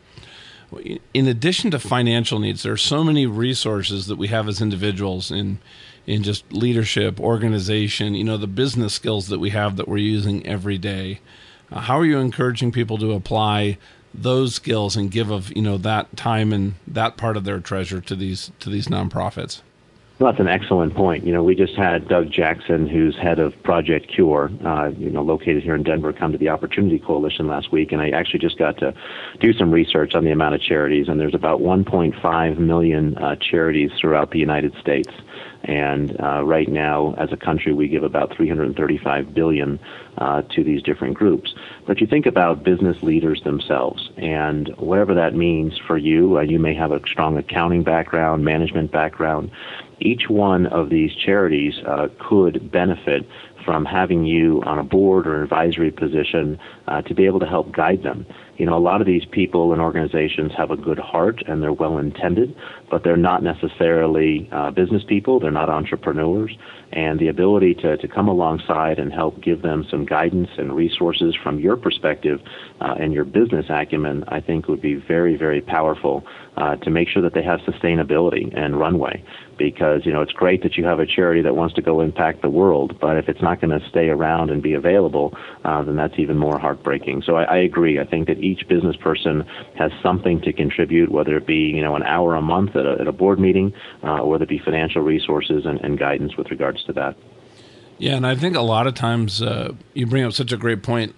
In 1.15 1.27
addition 1.27 1.71
to 1.71 1.79
financial 1.79 2.38
needs, 2.38 2.62
there 2.62 2.73
are 2.73 2.79
so 2.79 3.03
many 3.03 3.27
resources 3.27 4.07
that 4.07 4.17
we 4.17 4.29
have 4.29 4.49
as 4.49 4.61
individuals 4.61 5.31
in 5.31 5.59
in 6.07 6.23
just 6.23 6.50
leadership, 6.50 7.21
organization, 7.21 8.15
you 8.15 8.25
know, 8.25 8.38
the 8.38 8.47
business 8.47 8.95
skills 8.95 9.29
that 9.29 9.38
we 9.38 9.50
have 9.50 9.77
that 9.77 9.87
we're 9.87 9.99
using 9.99 10.47
every 10.47 10.79
day. 10.79 11.21
Uh, 11.71 11.81
how 11.81 11.99
are 11.99 12.05
you 12.05 12.19
encouraging 12.19 12.73
people 12.73 12.99
to 12.99 13.13
apply 13.13 13.79
those 14.15 14.55
skills 14.55 14.97
and 14.97 15.11
give 15.11 15.31
of 15.31 15.55
you 15.55 15.63
know 15.63 15.77
that 15.79 16.17
time 16.17 16.53
and 16.53 16.75
that 16.87 17.17
part 17.17 17.37
of 17.37 17.45
their 17.45 17.61
treasure 17.61 18.01
to 18.01 18.17
these 18.17 18.51
to 18.61 18.71
these 18.71 18.89
nonprofits? 18.89 19.61
Well, 20.19 20.33
that's 20.33 20.41
an 20.41 20.49
excellent 20.49 20.97
point. 20.97 21.25
You 21.25 21.33
know, 21.33 21.45
we 21.45 21.55
just 21.55 21.77
had 21.77 22.09
Doug 22.09 22.29
Jackson, 22.29 22.89
who's 22.89 23.17
head 23.17 23.39
of 23.39 23.55
Project 23.63 24.09
Cure, 24.13 24.51
uh, 24.67 24.89
you 24.99 25.11
know, 25.11 25.23
located 25.23 25.63
here 25.63 25.77
in 25.77 25.85
Denver, 25.85 26.13
come 26.13 26.33
to 26.33 26.39
the 26.39 26.49
Opportunity 26.49 26.99
Coalition 26.99 27.47
last 27.47 27.71
week, 27.71 27.93
and 27.93 28.03
I 28.03 28.11
actually 28.11 28.41
just 28.41 28.59
got 28.59 28.79
to 28.79 28.93
do 29.39 29.53
some 29.53 29.71
research 29.71 30.17
on 30.17 30.25
the 30.25 30.33
amount 30.33 30.57
of 30.57 30.61
charities, 30.61 31.07
and 31.09 31.21
there's 31.21 31.37
about 31.37 31.61
1.5 31.61 32.59
million 32.59 33.17
uh, 33.17 33.37
charities 33.37 33.93
throughout 34.01 34.33
the 34.33 34.41
United 34.41 34.75
States. 34.81 35.11
And 35.65 36.19
uh, 36.21 36.45
right 36.45 36.69
now, 36.69 37.15
as 37.19 37.33
a 37.33 37.37
country, 37.37 37.73
we 37.75 37.88
give 37.88 38.03
about 38.03 38.35
335 38.37 39.35
billion 39.35 39.79
uh, 40.17 40.43
to 40.43 40.65
these 40.65 40.83
different 40.83 41.15
groups. 41.15 41.55
But 41.87 42.00
you 42.00 42.07
think 42.07 42.27
about 42.27 42.62
business 42.62 43.03
leaders 43.03 43.43
themselves, 43.43 44.09
and 44.17 44.69
whatever 44.77 45.15
that 45.15 45.35
means 45.35 45.79
for 45.87 45.99
you, 45.99 46.38
uh, 46.38 46.43
you 46.43 46.59
may 46.59 46.75
have 46.75 46.93
a 46.93 47.00
strong 47.07 47.37
accounting 47.37 47.83
background, 47.83 48.45
management 48.45 48.93
background 48.93 49.50
each 50.00 50.29
one 50.29 50.67
of 50.67 50.91
these 50.91 51.15
charities 51.15 51.75
uh, 51.87 52.09
could 52.19 52.71
benefit 52.71 53.27
from 53.65 53.85
having 53.85 54.25
you 54.25 54.62
on 54.65 54.79
a 54.79 54.85
board 54.85 55.27
or 55.27 55.43
advisory 55.43 55.91
position 55.91 56.59
uh, 56.87 57.03
to 57.03 57.15
be 57.15 57.27
able 57.27 57.41
to 57.41 57.47
help 57.47 57.73
guide 57.73 58.03
them. 58.03 58.25
You 58.59 58.67
know, 58.67 58.77
a 58.77 58.81
lot 58.81 59.00
of 59.00 59.07
these 59.07 59.25
people 59.25 59.73
and 59.73 59.81
organizations 59.81 60.53
have 60.57 60.71
a 60.71 60.77
good 60.77 60.99
heart 60.99 61.43
and 61.47 61.62
they're 61.62 61.73
well 61.73 61.99
intended, 61.99 62.55
but 62.91 63.05
they're 63.05 63.17
not 63.17 63.43
necessarily 63.43 64.49
uh, 64.53 64.73
business 64.73 65.05
people. 65.07 65.38
They're 65.38 65.50
not 65.50 65.71
entrepreneurs. 65.71 66.57
And 66.92 67.18
the 67.18 67.28
ability 67.28 67.75
to, 67.75 67.97
to 67.99 68.09
come 68.09 68.28
alongside 68.28 68.99
and 68.99 69.12
help 69.12 69.42
give 69.42 69.62
them 69.62 69.87
some 69.90 70.07
guidance 70.07 70.49
and 70.57 70.75
resources 70.75 71.37
from 71.42 71.59
your 71.59 71.76
perspective 71.76 72.40
uh, 72.80 72.95
and 72.99 73.12
your 73.12 73.25
business 73.25 73.66
acumen, 73.68 74.25
I 74.28 74.40
think 74.40 74.68
would 74.68 74.80
be 74.80 74.95
very, 74.95 75.37
very 75.37 75.61
powerful 75.61 76.25
uh, 76.57 76.76
to 76.76 76.90
make 76.90 77.09
sure 77.09 77.23
that 77.23 77.35
they 77.35 77.42
have 77.42 77.61
sustainability 77.61 78.57
and 78.57 78.78
runway. 78.78 79.23
Because, 79.59 80.07
you 80.07 80.12
know, 80.12 80.23
it's 80.23 80.33
great 80.33 80.62
that 80.62 80.76
you 80.76 80.85
have 80.85 81.00
a 81.00 81.07
charity 81.07 81.42
that 81.42 81.57
wants 81.57 81.75
to 81.75 81.83
go 81.83 82.00
impact 82.00 82.42
the 82.42 82.49
world, 82.49 82.99
but 83.00 83.16
if 83.16 83.28
it's 83.28 83.42
not 83.42 83.61
going 83.61 83.78
to 83.78 83.87
stay 83.88 84.09
around 84.09 84.50
and 84.50 84.62
be 84.62 84.73
available, 84.73 85.37
uh, 85.64 85.83
then 85.83 85.97
that's 85.97 86.14
even 86.16 86.38
more 86.38 86.59
heartbreaking. 86.59 87.23
So 87.26 87.37
I, 87.37 87.42
I 87.42 87.57
agree. 87.59 87.99
I 87.99 88.04
think 88.04 88.28
that 88.28 88.38
each 88.38 88.66
business 88.68 88.97
person 88.97 89.45
has 89.76 89.90
something 90.02 90.40
to 90.42 90.52
contribute, 90.52 91.11
whether 91.11 91.37
it 91.37 91.47
be, 91.47 91.73
you 91.75 91.83
know, 91.83 91.97
an 91.97 92.04
hour 92.04 92.37
a 92.37 92.42
month 92.42 92.76
at 92.76 92.87
a, 92.87 92.99
at 93.00 93.09
a 93.09 93.12
board 93.12 93.40
meeting, 93.40 93.73
uh, 94.04 94.21
or 94.21 94.30
whether 94.30 94.45
it 94.45 94.49
be 94.49 94.61
financial 94.64 95.02
resources 95.02 95.66
and, 95.66 95.80
and 95.80 95.99
guidance 95.99 96.37
with 96.37 96.50
to 96.85 96.92
that. 96.94 97.16
Yeah, 97.99 98.14
and 98.14 98.26
I 98.26 98.37
think 98.37 98.56
a 98.56 98.62
lot 98.62 98.87
of 98.87 98.94
times 98.94 99.42
uh, 99.42 99.73
you 99.94 100.06
bring 100.06 100.25
up 100.25 100.32
such 100.32 100.52
a 100.52 100.56
great 100.56 100.82
point 100.82 101.14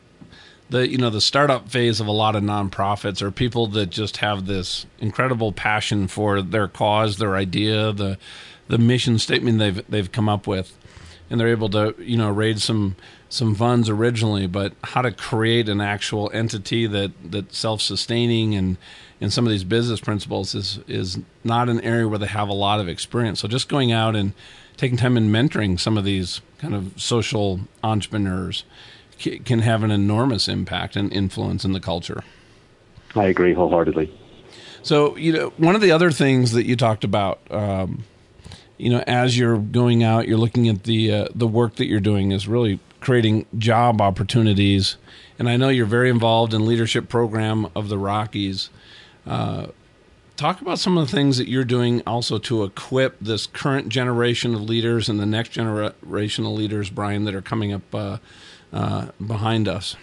the 0.71 0.89
you 0.89 0.97
know 0.97 1.11
the 1.11 1.21
startup 1.21 1.69
phase 1.69 2.01
of 2.01 2.07
a 2.07 2.13
lot 2.13 2.37
of 2.37 2.43
nonprofits 2.43 3.21
are 3.21 3.31
people 3.31 3.67
that 3.67 3.87
just 3.87 4.19
have 4.19 4.47
this 4.47 4.87
incredible 4.99 5.53
passion 5.53 6.09
for 6.09 6.41
their 6.41 6.69
cause, 6.69 7.19
their 7.19 7.37
idea, 7.37 7.93
the 7.93 8.17
the 8.69 8.79
mission 8.79 9.19
statement 9.19 9.59
they've 9.59 9.91
they've 9.91 10.11
come 10.11 10.29
up 10.29 10.47
with, 10.47 10.77
and 11.29 11.39
they're 11.39 11.49
able 11.49 11.69
to 11.71 11.95
you 11.99 12.17
know 12.17 12.31
raise 12.31 12.63
some 12.63 12.97
some 13.29 13.55
funds 13.55 13.89
originally, 13.89 14.47
but 14.47 14.73
how 14.83 15.03
to 15.03 15.13
create 15.13 15.69
an 15.69 15.81
actual 15.81 16.31
entity 16.33 16.87
that 16.87 17.11
that 17.31 17.53
self 17.53 17.83
sustaining 17.83 18.55
and 18.55 18.77
and 19.21 19.33
some 19.33 19.45
of 19.45 19.51
these 19.51 19.65
business 19.65 20.01
principles 20.01 20.55
is 20.55 20.79
is 20.87 21.19
not 21.43 21.69
an 21.69 21.81
area 21.81 22.09
where 22.09 22.19
they 22.19 22.27
have 22.27 22.49
a 22.49 22.55
lot 22.55 22.81
of 22.81 22.89
experience. 22.89 23.41
So 23.41 23.49
just 23.49 23.69
going 23.69 23.91
out 23.93 24.15
and 24.15 24.33
taking 24.81 24.97
time 24.97 25.19
and 25.19 25.31
mentoring 25.31 25.79
some 25.79 25.99
of 25.99 26.05
these 26.05 26.41
kind 26.57 26.75
of 26.75 26.99
social 26.99 27.61
entrepreneurs 27.85 28.65
can 29.19 29.59
have 29.59 29.83
an 29.83 29.91
enormous 29.91 30.49
impact 30.49 30.97
and 30.97 31.13
influence 31.13 31.67
in 31.67 31.73
the 31.73 31.81
culture. 31.81 32.25
I 33.15 33.27
agree 33.27 33.53
wholeheartedly. 33.53 34.11
So, 34.83 35.15
you 35.19 35.35
know, 35.35 35.53
one 35.59 35.75
of 35.75 35.83
the 35.83 35.93
other 35.93 36.11
things 36.11 36.53
that 36.53 36.65
you 36.65 36.77
talked 36.77 37.05
about, 37.05 37.41
um, 37.51 38.05
you 38.79 38.89
know, 38.89 39.05
as 39.07 39.37
you're 39.37 39.59
going 39.59 40.03
out, 40.03 40.27
you're 40.27 40.39
looking 40.39 40.67
at 40.67 40.85
the 40.85 41.13
uh, 41.13 41.29
the 41.35 41.47
work 41.47 41.77
that 41.77 41.85
you're 41.85 42.01
doing 42.01 42.33
is 42.33 42.49
really 42.49 42.81
creating 43.01 43.45
job 43.59 44.01
opportunities. 44.01 44.97
And 45.39 45.51
I 45.51 45.59
know 45.59 45.69
you're 45.69 45.85
very 45.85 46.09
involved 46.09 46.55
in 46.55 46.65
leadership 46.65 47.11
program 47.11 47.67
of 47.75 47.91
the 47.91 47.99
Rockies. 47.99 48.71
Uh, 49.27 49.67
talk 50.41 50.63
about 50.63 50.79
some 50.79 50.97
of 50.97 51.07
the 51.07 51.15
things 51.15 51.37
that 51.37 51.49
you're 51.49 51.65
doing 51.65 52.03
also 52.07 52.39
to 52.39 52.65
equip 52.65 53.21
this 53.21 53.47
current 53.47 53.91
generation 53.91 54.55
of 54.55 54.63
leaders 54.63 55.09
and 55.11 55.21
the 55.21 55.27
next 55.27 55.51
generation 55.51 56.47
of 56.47 56.53
leaders, 56.53 56.89
Brian, 56.89 57.25
that 57.25 57.35
are 57.35 57.43
coming 57.43 57.75
up 57.75 57.95
uh, 57.95 58.17
uh, 58.73 59.09
behind 59.25 59.69
us? 59.69 59.97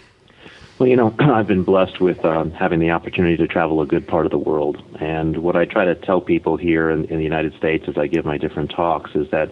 Well, 0.78 0.88
you 0.88 0.94
know, 0.94 1.12
I've 1.18 1.48
been 1.48 1.64
blessed 1.64 2.00
with 2.00 2.24
um, 2.24 2.52
having 2.52 2.78
the 2.78 2.90
opportunity 2.90 3.36
to 3.36 3.48
travel 3.48 3.82
a 3.82 3.86
good 3.86 4.06
part 4.06 4.26
of 4.26 4.30
the 4.30 4.38
world. 4.38 4.80
And 5.00 5.38
what 5.38 5.56
I 5.56 5.64
try 5.64 5.84
to 5.84 5.96
tell 5.96 6.20
people 6.20 6.56
here 6.56 6.88
in, 6.88 7.06
in 7.06 7.16
the 7.16 7.24
United 7.24 7.56
States 7.56 7.86
as 7.88 7.98
I 7.98 8.06
give 8.06 8.24
my 8.24 8.38
different 8.38 8.70
talks 8.70 9.10
is 9.16 9.28
that, 9.32 9.50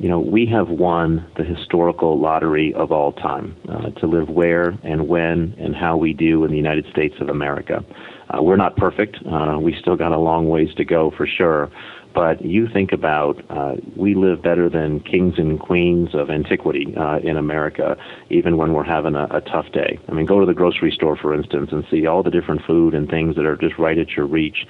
you 0.00 0.08
know, 0.08 0.18
we 0.18 0.46
have 0.46 0.68
won 0.68 1.30
the 1.36 1.44
historical 1.44 2.18
lottery 2.18 2.74
of 2.74 2.90
all 2.90 3.12
time 3.12 3.54
uh, 3.68 3.90
to 3.90 4.06
live 4.08 4.28
where 4.28 4.76
and 4.82 5.06
when 5.06 5.54
and 5.58 5.76
how 5.76 5.96
we 5.96 6.12
do 6.12 6.44
in 6.44 6.50
the 6.50 6.56
United 6.56 6.86
States 6.90 7.14
of 7.20 7.28
America. 7.28 7.84
Uh, 8.28 8.42
we're 8.42 8.56
not 8.56 8.76
perfect. 8.76 9.16
Uh, 9.26 9.58
we 9.60 9.74
still 9.80 9.96
got 9.96 10.12
a 10.12 10.18
long 10.18 10.48
ways 10.48 10.74
to 10.74 10.84
go 10.84 11.10
for 11.10 11.26
sure. 11.26 11.70
But 12.14 12.44
you 12.44 12.66
think 12.66 12.92
about, 12.92 13.44
uh, 13.50 13.76
we 13.94 14.14
live 14.14 14.42
better 14.42 14.68
than 14.68 15.00
kings 15.00 15.38
and 15.38 15.60
queens 15.60 16.14
of 16.14 16.30
antiquity 16.30 16.94
uh, 16.96 17.18
in 17.18 17.36
America, 17.36 17.96
even 18.30 18.56
when 18.56 18.72
we're 18.72 18.82
having 18.82 19.14
a, 19.14 19.28
a 19.30 19.40
tough 19.40 19.70
day. 19.72 19.98
I 20.08 20.12
mean, 20.12 20.26
go 20.26 20.40
to 20.40 20.46
the 20.46 20.54
grocery 20.54 20.90
store, 20.90 21.16
for 21.16 21.34
instance, 21.34 21.70
and 21.70 21.86
see 21.90 22.06
all 22.06 22.22
the 22.22 22.30
different 22.30 22.64
food 22.64 22.94
and 22.94 23.08
things 23.08 23.36
that 23.36 23.44
are 23.44 23.56
just 23.56 23.78
right 23.78 23.98
at 23.98 24.12
your 24.12 24.26
reach. 24.26 24.66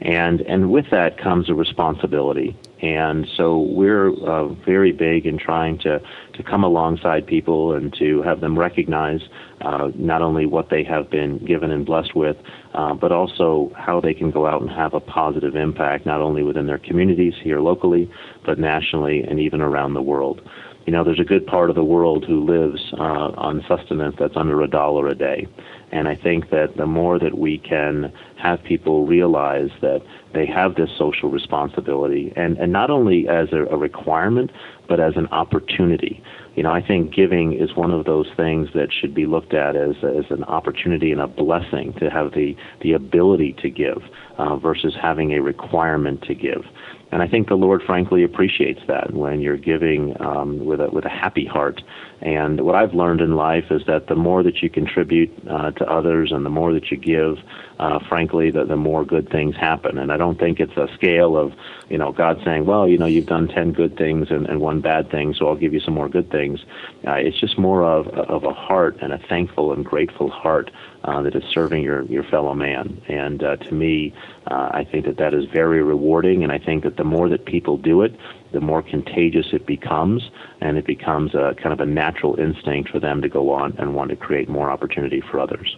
And, 0.00 0.40
and 0.42 0.70
with 0.70 0.90
that 0.90 1.16
comes 1.16 1.48
a 1.48 1.54
responsibility. 1.54 2.56
And 2.82 3.26
so 3.36 3.60
we're 3.60 4.10
uh, 4.24 4.48
very 4.48 4.92
big 4.92 5.26
in 5.26 5.38
trying 5.38 5.78
to, 5.80 6.00
to 6.34 6.42
come 6.42 6.64
alongside 6.64 7.26
people 7.26 7.74
and 7.74 7.92
to 7.98 8.22
have 8.22 8.40
them 8.40 8.58
recognize 8.58 9.20
uh, 9.60 9.90
not 9.94 10.22
only 10.22 10.46
what 10.46 10.70
they 10.70 10.82
have 10.84 11.10
been 11.10 11.44
given 11.44 11.70
and 11.70 11.84
blessed 11.84 12.16
with, 12.16 12.36
uh, 12.72 12.94
but 12.94 13.12
also 13.12 13.70
how 13.76 14.00
they 14.00 14.14
can 14.14 14.30
go 14.30 14.46
out 14.46 14.62
and 14.62 14.70
have 14.70 14.94
a 14.94 15.00
positive 15.00 15.56
impact, 15.56 16.06
not 16.06 16.20
only 16.20 16.42
within 16.42 16.66
their 16.66 16.78
communities 16.78 17.34
here 17.42 17.60
locally, 17.60 18.10
but 18.46 18.58
nationally 18.58 19.22
and 19.22 19.38
even 19.38 19.60
around 19.60 19.92
the 19.92 20.02
world. 20.02 20.40
You 20.86 20.92
know, 20.94 21.04
there's 21.04 21.20
a 21.20 21.24
good 21.24 21.46
part 21.46 21.68
of 21.68 21.76
the 21.76 21.84
world 21.84 22.24
who 22.24 22.44
lives 22.44 22.80
uh, 22.98 23.32
on 23.36 23.62
sustenance 23.68 24.16
that's 24.18 24.36
under 24.36 24.62
a 24.62 24.68
dollar 24.68 25.08
a 25.08 25.14
day. 25.14 25.46
And 25.92 26.06
I 26.06 26.14
think 26.14 26.50
that 26.50 26.76
the 26.76 26.86
more 26.86 27.18
that 27.18 27.36
we 27.36 27.58
can 27.58 28.12
have 28.36 28.62
people 28.62 29.06
realize 29.06 29.70
that 29.80 30.02
they 30.32 30.46
have 30.46 30.76
this 30.76 30.90
social 30.96 31.30
responsibility, 31.30 32.32
and, 32.36 32.56
and 32.58 32.72
not 32.72 32.90
only 32.90 33.28
as 33.28 33.52
a, 33.52 33.64
a 33.66 33.76
requirement, 33.76 34.52
but 34.88 35.00
as 35.00 35.16
an 35.16 35.26
opportunity. 35.28 36.22
You 36.54 36.62
know, 36.62 36.72
I 36.72 36.84
think 36.84 37.14
giving 37.14 37.52
is 37.52 37.74
one 37.74 37.90
of 37.90 38.04
those 38.04 38.28
things 38.36 38.68
that 38.74 38.92
should 38.92 39.14
be 39.14 39.26
looked 39.26 39.54
at 39.54 39.76
as, 39.76 39.96
as 40.02 40.30
an 40.30 40.44
opportunity 40.44 41.10
and 41.12 41.20
a 41.20 41.26
blessing 41.26 41.92
to 42.00 42.10
have 42.10 42.32
the, 42.32 42.56
the 42.82 42.92
ability 42.92 43.54
to 43.62 43.70
give 43.70 44.02
uh, 44.38 44.56
versus 44.56 44.94
having 45.00 45.32
a 45.32 45.40
requirement 45.40 46.22
to 46.22 46.34
give. 46.34 46.64
And 47.12 47.22
I 47.22 47.28
think 47.28 47.48
the 47.48 47.56
Lord, 47.56 47.82
frankly, 47.82 48.22
appreciates 48.22 48.80
that 48.86 49.12
when 49.12 49.40
you're 49.40 49.56
giving 49.56 50.20
um, 50.20 50.64
with 50.64 50.80
a 50.80 50.90
with 50.90 51.04
a 51.04 51.08
happy 51.08 51.44
heart. 51.44 51.82
And 52.22 52.60
what 52.60 52.74
I've 52.74 52.92
learned 52.92 53.20
in 53.20 53.34
life 53.34 53.70
is 53.70 53.82
that 53.86 54.06
the 54.06 54.14
more 54.14 54.42
that 54.42 54.62
you 54.62 54.68
contribute 54.68 55.32
uh, 55.48 55.70
to 55.72 55.90
others 55.90 56.32
and 56.32 56.44
the 56.44 56.50
more 56.50 56.72
that 56.74 56.90
you 56.90 56.98
give, 56.98 57.38
uh, 57.78 57.98
frankly, 58.08 58.50
the, 58.50 58.64
the 58.64 58.76
more 58.76 59.06
good 59.06 59.30
things 59.30 59.56
happen. 59.56 59.96
And 59.96 60.12
I 60.12 60.18
don't 60.18 60.38
think 60.38 60.60
it's 60.60 60.76
a 60.76 60.86
scale 60.94 61.36
of, 61.36 61.54
you 61.88 61.96
know, 61.96 62.12
God 62.12 62.38
saying, 62.44 62.66
well, 62.66 62.86
you 62.86 62.98
know, 62.98 63.06
you've 63.06 63.26
done 63.26 63.48
10 63.48 63.72
good 63.72 63.96
things 63.96 64.30
and, 64.30 64.46
and 64.46 64.60
one 64.60 64.82
bad 64.82 65.10
thing, 65.10 65.34
so 65.34 65.48
I'll 65.48 65.56
give 65.56 65.72
you 65.72 65.80
some 65.80 65.94
more 65.94 66.10
good 66.10 66.30
things. 66.30 66.60
Uh, 67.06 67.12
it's 67.12 67.40
just 67.40 67.58
more 67.58 67.82
of, 67.84 68.08
of 68.08 68.44
a 68.44 68.52
heart 68.52 68.98
and 69.00 69.14
a 69.14 69.18
thankful 69.18 69.72
and 69.72 69.82
grateful 69.82 70.28
heart 70.28 70.70
uh, 71.04 71.22
that 71.22 71.34
is 71.34 71.42
serving 71.54 71.82
your, 71.82 72.02
your 72.02 72.24
fellow 72.24 72.54
man. 72.54 73.00
And 73.08 73.42
uh, 73.42 73.56
to 73.56 73.74
me, 73.74 74.14
uh, 74.46 74.70
I 74.72 74.84
think 74.84 75.06
that 75.06 75.16
that 75.16 75.32
is 75.32 75.46
very 75.46 75.82
rewarding, 75.82 76.42
and 76.42 76.52
I 76.52 76.58
think 76.58 76.84
that 76.84 76.98
the 76.98 77.04
more 77.04 77.30
that 77.30 77.46
people 77.46 77.78
do 77.78 78.02
it, 78.02 78.14
the 78.52 78.60
more 78.60 78.82
contagious 78.82 79.46
it 79.52 79.66
becomes, 79.66 80.30
and 80.60 80.76
it 80.76 80.86
becomes 80.86 81.34
a 81.34 81.54
kind 81.62 81.72
of 81.72 81.80
a 81.80 81.86
natural 81.86 82.38
instinct 82.38 82.90
for 82.90 82.98
them 82.98 83.22
to 83.22 83.28
go 83.28 83.52
on 83.52 83.74
and 83.78 83.94
want 83.94 84.10
to 84.10 84.16
create 84.16 84.48
more 84.48 84.70
opportunity 84.70 85.20
for 85.20 85.40
others. 85.40 85.76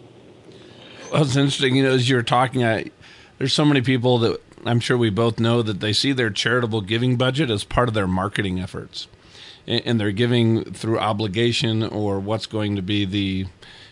Well, 1.12 1.22
it's 1.22 1.36
interesting. 1.36 1.76
You 1.76 1.84
know, 1.84 1.92
as 1.92 2.08
you're 2.08 2.22
talking, 2.22 2.64
I, 2.64 2.90
there's 3.38 3.52
so 3.52 3.64
many 3.64 3.82
people 3.82 4.18
that 4.18 4.40
I'm 4.64 4.80
sure 4.80 4.96
we 4.96 5.10
both 5.10 5.38
know 5.38 5.62
that 5.62 5.80
they 5.80 5.92
see 5.92 6.12
their 6.12 6.30
charitable 6.30 6.82
giving 6.82 7.16
budget 7.16 7.50
as 7.50 7.64
part 7.64 7.88
of 7.88 7.94
their 7.94 8.06
marketing 8.06 8.60
efforts, 8.60 9.08
and, 9.66 9.82
and 9.84 10.00
they're 10.00 10.12
giving 10.12 10.64
through 10.72 10.98
obligation 10.98 11.82
or 11.82 12.20
what's 12.20 12.46
going 12.46 12.76
to 12.76 12.82
be 12.82 13.04
the, 13.04 13.46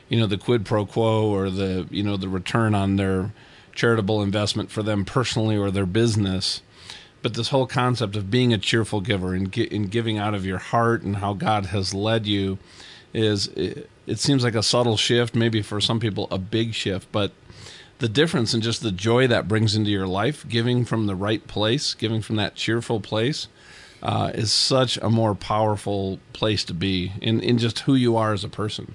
you 0.08 0.18
know, 0.18 0.26
the 0.26 0.38
quid 0.38 0.64
pro 0.64 0.86
quo 0.86 1.26
or 1.26 1.50
the 1.50 1.86
you 1.90 2.02
know 2.02 2.16
the 2.16 2.28
return 2.28 2.74
on 2.74 2.96
their 2.96 3.32
charitable 3.74 4.22
investment 4.22 4.70
for 4.70 4.82
them 4.82 5.04
personally 5.04 5.56
or 5.56 5.70
their 5.70 5.86
business. 5.86 6.62
But 7.22 7.34
this 7.34 7.48
whole 7.48 7.66
concept 7.66 8.16
of 8.16 8.30
being 8.30 8.52
a 8.52 8.58
cheerful 8.58 9.00
giver 9.00 9.34
and, 9.34 9.56
and 9.56 9.90
giving 9.90 10.16
out 10.16 10.34
of 10.34 10.46
your 10.46 10.58
heart 10.58 11.02
and 11.02 11.16
how 11.16 11.34
God 11.34 11.66
has 11.66 11.92
led 11.92 12.26
you 12.26 12.58
is 13.12 13.48
it, 13.48 13.90
it 14.06 14.18
seems 14.18 14.42
like 14.42 14.54
a 14.54 14.62
subtle 14.62 14.96
shift, 14.96 15.34
maybe 15.34 15.62
for 15.62 15.80
some 15.80 16.00
people 16.00 16.28
a 16.30 16.38
big 16.38 16.74
shift, 16.74 17.10
but 17.12 17.32
the 17.98 18.08
difference 18.08 18.54
and 18.54 18.62
just 18.62 18.82
the 18.82 18.90
joy 18.90 19.26
that 19.26 19.46
brings 19.46 19.76
into 19.76 19.90
your 19.90 20.06
life, 20.06 20.48
giving 20.48 20.84
from 20.84 21.06
the 21.06 21.14
right 21.14 21.46
place, 21.46 21.92
giving 21.92 22.22
from 22.22 22.36
that 22.36 22.54
cheerful 22.54 22.98
place, 23.00 23.48
uh, 24.02 24.30
is 24.34 24.50
such 24.50 24.96
a 24.98 25.10
more 25.10 25.34
powerful 25.34 26.18
place 26.32 26.64
to 26.64 26.74
be 26.74 27.12
in, 27.20 27.40
in 27.40 27.58
just 27.58 27.80
who 27.80 27.94
you 27.94 28.16
are 28.16 28.32
as 28.32 28.42
a 28.42 28.48
person. 28.48 28.94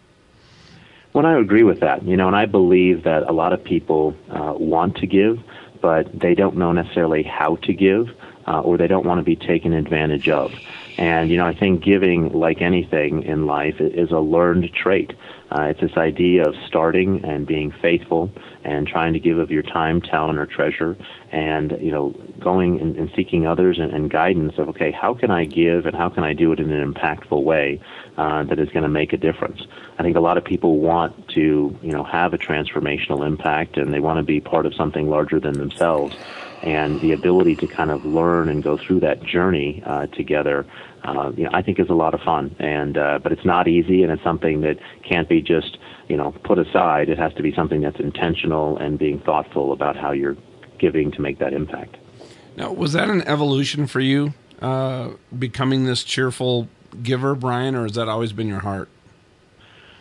Well, 1.14 1.26
I 1.26 1.38
agree 1.38 1.64
with 1.64 1.80
that. 1.80 2.04
You 2.04 2.18
know, 2.18 2.28
and 2.28 2.36
I 2.36 2.46
believe 2.46 3.04
that 3.04 3.30
a 3.30 3.32
lot 3.32 3.54
of 3.54 3.64
people 3.64 4.16
uh, 4.30 4.54
want 4.58 4.98
to 4.98 5.08
give, 5.08 5.40
but 5.86 6.08
they 6.20 6.34
don't 6.34 6.58
know 6.58 6.72
necessarily 6.72 7.22
how 7.22 7.58
to 7.58 7.72
give. 7.72 8.08
Uh, 8.48 8.62
or 8.62 8.78
they 8.78 8.88
don't 8.88 9.06
want 9.06 9.20
to 9.20 9.24
be 9.24 9.36
taken 9.36 9.74
advantage 9.74 10.30
of. 10.30 10.54
And, 10.98 11.30
you 11.30 11.38
know, 11.38 11.46
I 11.46 11.54
think 11.54 11.84
giving, 11.84 12.32
like 12.32 12.62
anything 12.62 13.24
in 13.24 13.46
life, 13.46 13.82
is 13.82 14.12
a 14.12 14.20
learned 14.20 14.74
trait. 14.74 15.14
Uh, 15.52 15.64
it's 15.64 15.82
this 15.82 15.98
idea 15.98 16.48
of 16.48 16.56
starting 16.68 17.24
and 17.26 17.46
being 17.46 17.72
faithful 17.82 18.32
and 18.64 18.88
trying 18.88 19.14
to 19.14 19.20
give 19.20 19.38
of 19.38 19.52
your 19.52 19.62
time, 19.62 20.02
talent, 20.02 20.40
or 20.40 20.46
treasure, 20.46 20.98
and 21.32 21.78
you 21.80 21.92
know, 21.92 22.16
going 22.40 22.80
and, 22.80 22.96
and 22.96 23.12
seeking 23.16 23.46
others 23.46 23.78
and, 23.78 23.94
and, 23.94 24.10
guidance 24.10 24.58
of 24.58 24.70
okay, 24.70 24.92
how 24.92 25.14
can 25.14 25.30
I 25.30 25.46
give 25.46 25.86
and 25.86 25.96
how 25.96 26.10
can 26.10 26.24
I 26.24 26.34
do 26.34 26.52
it 26.52 26.60
in 26.60 26.72
an 26.72 26.94
impactful 26.94 27.44
way 27.44 27.80
uh, 28.18 28.44
that 28.46 28.60
is 28.60 28.70
going 28.70 28.84
to 28.84 28.90
make 28.90 29.14
a 29.14 29.18
difference. 29.18 29.62
I 30.00 30.04
think 30.04 30.18
a 30.18 30.20
lot 30.20 30.38
of 30.38 30.44
people 30.44 30.80
want 30.80 31.28
to 31.30 31.78
you 31.82 31.92
know 31.92 32.04
have 32.04 32.34
a 32.34 32.38
transformational 32.38 33.26
impact 33.26 33.78
and 33.78 33.94
they 33.94 34.00
want 34.00 34.18
to 34.18 34.24
be 34.24 34.42
part 34.42 34.66
of 34.66 34.74
something 34.74 35.10
larger 35.10 35.40
than 35.40 35.54
themselves 35.54 36.16
and 36.66 37.00
the 37.00 37.12
ability 37.12 37.56
to 37.58 37.68
kind 37.68 37.92
of 37.92 38.04
learn 38.06 38.50
and 38.50 38.64
go 38.64 38.78
through 38.78 39.00
that 39.02 39.24
journey 39.24 39.84
uh, 39.86 40.08
together, 40.08 40.66
uh, 41.04 41.32
you 41.38 41.44
know, 41.44 41.52
I 41.54 41.62
think 41.62 41.80
is 41.80 41.90
a 41.90 41.94
lot 41.94 42.14
of 42.14 42.22
fun. 42.22 42.56
And 42.60 42.98
uh, 42.98 43.20
but 43.22 43.32
it's 43.32 43.46
not 43.46 43.68
easy, 43.68 44.04
and 44.04 44.12
it's 44.12 44.24
something 44.24 44.62
that 44.62 44.78
can't 45.04 45.30
be 45.30 45.42
just 45.42 45.78
you 46.08 46.18
know 46.18 46.32
put 46.44 46.58
aside. 46.58 47.10
It 47.10 47.20
has 47.20 47.34
to 47.36 47.44
be 47.44 47.54
something 47.54 47.82
that's 47.82 48.00
intentional 48.00 48.78
and 48.78 48.98
being 48.98 49.20
thoughtful 49.20 49.72
about 49.72 49.96
how 49.96 50.12
you're 50.12 50.38
giving 50.80 51.12
to 51.12 51.22
make 51.22 51.40
that 51.40 51.54
impact. 51.54 51.98
Now, 52.58 52.72
was 52.72 52.94
that 52.94 53.10
an 53.10 53.22
evolution 53.24 53.86
for 53.86 54.00
you, 54.00 54.34
uh, 54.62 55.12
becoming 55.38 55.86
this 55.86 56.04
cheerful 56.04 56.68
giver, 57.04 57.36
Brian, 57.36 57.76
or 57.76 57.84
has 57.84 57.94
that 57.94 58.08
always 58.08 58.34
been 58.34 58.48
your 58.48 58.62
heart? 58.62 58.90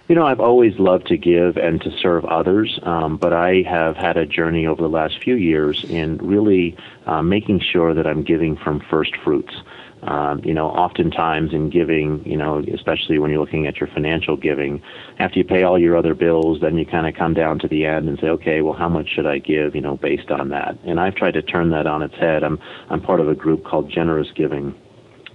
You 0.06 0.14
know, 0.14 0.26
I've 0.26 0.40
always 0.40 0.78
loved 0.78 1.06
to 1.06 1.16
give 1.16 1.56
and 1.56 1.80
to 1.80 1.90
serve 1.90 2.26
others, 2.26 2.78
um, 2.82 3.16
but 3.16 3.32
I 3.32 3.62
have 3.62 3.96
had 3.96 4.18
a 4.18 4.26
journey 4.26 4.66
over 4.66 4.82
the 4.82 4.88
last 4.88 5.18
few 5.22 5.34
years 5.34 5.82
in 5.88 6.18
really 6.18 6.76
uh, 7.06 7.22
making 7.22 7.60
sure 7.60 7.94
that 7.94 8.06
I'm 8.06 8.22
giving 8.22 8.54
from 8.54 8.80
first 8.90 9.16
fruits. 9.24 9.54
Um, 10.02 10.42
you 10.44 10.52
know, 10.52 10.68
oftentimes 10.68 11.54
in 11.54 11.70
giving, 11.70 12.22
you 12.26 12.36
know, 12.36 12.62
especially 12.74 13.18
when 13.18 13.30
you're 13.30 13.40
looking 13.40 13.66
at 13.66 13.78
your 13.78 13.86
financial 13.86 14.36
giving, 14.36 14.82
after 15.18 15.38
you 15.38 15.44
pay 15.46 15.62
all 15.62 15.78
your 15.78 15.96
other 15.96 16.14
bills, 16.14 16.60
then 16.60 16.76
you 16.76 16.84
kind 16.84 17.06
of 17.06 17.14
come 17.14 17.32
down 17.32 17.58
to 17.60 17.68
the 17.68 17.86
end 17.86 18.06
and 18.06 18.18
say, 18.18 18.26
okay, 18.26 18.60
well, 18.60 18.74
how 18.74 18.90
much 18.90 19.08
should 19.08 19.24
I 19.24 19.38
give, 19.38 19.74
you 19.74 19.80
know, 19.80 19.96
based 19.96 20.30
on 20.30 20.50
that? 20.50 20.76
And 20.84 21.00
I've 21.00 21.14
tried 21.14 21.32
to 21.34 21.42
turn 21.42 21.70
that 21.70 21.86
on 21.86 22.02
its 22.02 22.14
head. 22.16 22.44
I'm 22.44 22.58
I'm 22.90 23.00
part 23.00 23.20
of 23.20 23.28
a 23.30 23.34
group 23.34 23.64
called 23.64 23.90
Generous 23.90 24.28
Giving, 24.34 24.74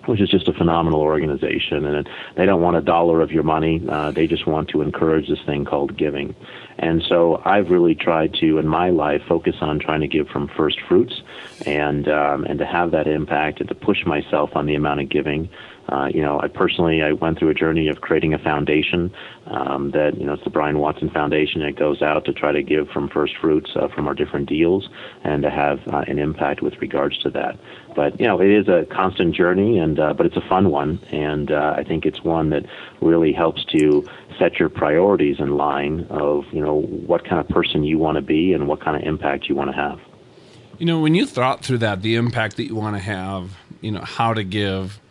which 0.09 0.21
is 0.21 0.29
just 0.29 0.47
a 0.47 0.53
phenomenal 0.53 1.01
organization. 1.01 1.85
And 1.85 2.09
they 2.35 2.45
don't 2.45 2.61
want 2.61 2.77
a 2.77 2.81
dollar 2.81 3.21
of 3.21 3.31
your 3.31 3.43
money. 3.43 3.81
Uh, 3.87 4.11
they 4.11 4.27
just 4.27 4.47
want 4.47 4.69
to 4.69 4.81
encourage 4.81 5.27
this 5.27 5.39
thing 5.45 5.65
called 5.65 5.95
giving. 5.97 6.35
And 6.77 7.03
so 7.07 7.41
I've 7.45 7.69
really 7.69 7.95
tried 7.95 8.33
to, 8.35 8.57
in 8.57 8.67
my 8.67 8.89
life, 8.89 9.21
focus 9.27 9.55
on 9.61 9.79
trying 9.79 10.01
to 10.01 10.07
give 10.07 10.27
from 10.27 10.47
first 10.47 10.79
fruits 10.87 11.21
and 11.65 12.07
um, 12.07 12.45
and 12.45 12.59
to 12.59 12.65
have 12.65 12.91
that 12.91 13.07
impact 13.07 13.59
and 13.59 13.69
to 13.69 13.75
push 13.75 14.05
myself 14.05 14.51
on 14.55 14.65
the 14.65 14.75
amount 14.75 15.01
of 15.01 15.09
giving 15.09 15.49
uh, 15.91 16.07
you 16.13 16.21
know, 16.21 16.39
I 16.39 16.47
personally 16.47 17.01
I 17.01 17.13
went 17.13 17.39
through 17.39 17.49
a 17.49 17.53
journey 17.53 17.87
of 17.87 18.01
creating 18.01 18.33
a 18.33 18.39
foundation 18.39 19.11
um, 19.47 19.91
that 19.91 20.17
you 20.17 20.25
know 20.25 20.33
it's 20.33 20.43
the 20.43 20.51
Brian 20.51 20.77
Watson 20.77 21.09
Foundation. 21.09 21.61
It 21.63 21.75
goes 21.75 22.01
out 22.01 22.25
to 22.25 22.33
try 22.33 22.51
to 22.51 22.61
give 22.61 22.89
from 22.89 23.09
first 23.09 23.35
fruits 23.37 23.71
uh, 23.75 23.87
from 23.87 24.07
our 24.07 24.13
different 24.13 24.47
deals 24.47 24.87
and 25.23 25.41
to 25.41 25.49
have 25.49 25.79
uh, 25.87 26.03
an 26.07 26.19
impact 26.19 26.61
with 26.61 26.75
regards 26.79 27.17
to 27.19 27.31
that. 27.31 27.57
But 27.95 28.19
you 28.19 28.27
know, 28.27 28.39
it 28.39 28.51
is 28.51 28.67
a 28.67 28.85
constant 28.91 29.33
journey, 29.35 29.79
and 29.79 29.99
uh, 29.99 30.13
but 30.13 30.27
it's 30.27 30.37
a 30.37 30.47
fun 30.47 30.69
one, 30.69 30.99
and 31.11 31.51
uh, 31.51 31.73
I 31.75 31.83
think 31.83 32.05
it's 32.05 32.23
one 32.23 32.51
that 32.51 32.65
really 33.01 33.33
helps 33.33 33.65
to 33.65 34.07
set 34.37 34.59
your 34.59 34.69
priorities 34.69 35.39
in 35.39 35.57
line 35.57 36.05
of 36.11 36.45
you 36.51 36.61
know 36.61 36.81
what 36.81 37.25
kind 37.25 37.39
of 37.39 37.47
person 37.49 37.83
you 37.83 37.97
want 37.97 38.17
to 38.17 38.21
be 38.21 38.53
and 38.53 38.67
what 38.67 38.79
kind 38.79 38.95
of 38.95 39.03
impact 39.07 39.49
you 39.49 39.55
want 39.55 39.71
to 39.71 39.75
have. 39.75 39.99
You 40.77 40.85
know, 40.85 40.99
when 40.99 41.15
you 41.15 41.25
thought 41.25 41.65
through 41.65 41.79
that, 41.79 42.03
the 42.03 42.15
impact 42.15 42.57
that 42.57 42.65
you 42.65 42.75
want 42.75 42.95
to 42.95 43.01
have, 43.01 43.57
you 43.81 43.91
know, 43.91 44.01
how 44.01 44.33
to 44.33 44.43
give 44.43 45.01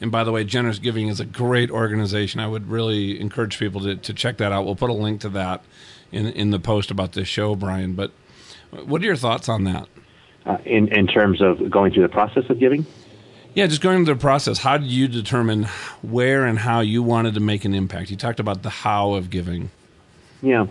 and 0.00 0.12
by 0.12 0.24
the 0.24 0.32
way, 0.32 0.44
Generous 0.44 0.78
Giving 0.78 1.08
is 1.08 1.20
a 1.20 1.24
great 1.24 1.70
organization. 1.70 2.40
I 2.40 2.46
would 2.46 2.68
really 2.68 3.20
encourage 3.20 3.58
people 3.58 3.80
to, 3.82 3.96
to 3.96 4.14
check 4.14 4.36
that 4.38 4.52
out. 4.52 4.64
We'll 4.64 4.76
put 4.76 4.90
a 4.90 4.94
link 4.94 5.20
to 5.22 5.28
that 5.30 5.62
in 6.12 6.26
in 6.26 6.50
the 6.50 6.60
post 6.60 6.90
about 6.90 7.12
this 7.12 7.28
show, 7.28 7.54
Brian. 7.54 7.94
But 7.94 8.12
what 8.84 9.02
are 9.02 9.04
your 9.04 9.16
thoughts 9.16 9.48
on 9.48 9.64
that? 9.64 9.88
Uh, 10.46 10.58
in 10.64 10.88
in 10.88 11.06
terms 11.06 11.40
of 11.40 11.70
going 11.70 11.92
through 11.92 12.04
the 12.04 12.08
process 12.08 12.44
of 12.48 12.58
giving. 12.58 12.86
Yeah, 13.54 13.66
just 13.66 13.80
going 13.80 14.04
through 14.04 14.14
the 14.14 14.20
process. 14.20 14.58
How 14.58 14.78
did 14.78 14.88
you 14.88 15.08
determine 15.08 15.64
where 16.02 16.44
and 16.44 16.58
how 16.58 16.80
you 16.80 17.02
wanted 17.02 17.34
to 17.34 17.40
make 17.40 17.64
an 17.64 17.74
impact? 17.74 18.10
You 18.10 18.16
talked 18.16 18.40
about 18.40 18.62
the 18.62 18.70
how 18.70 19.14
of 19.14 19.30
giving. 19.30 19.70
Yeah. 20.42 20.66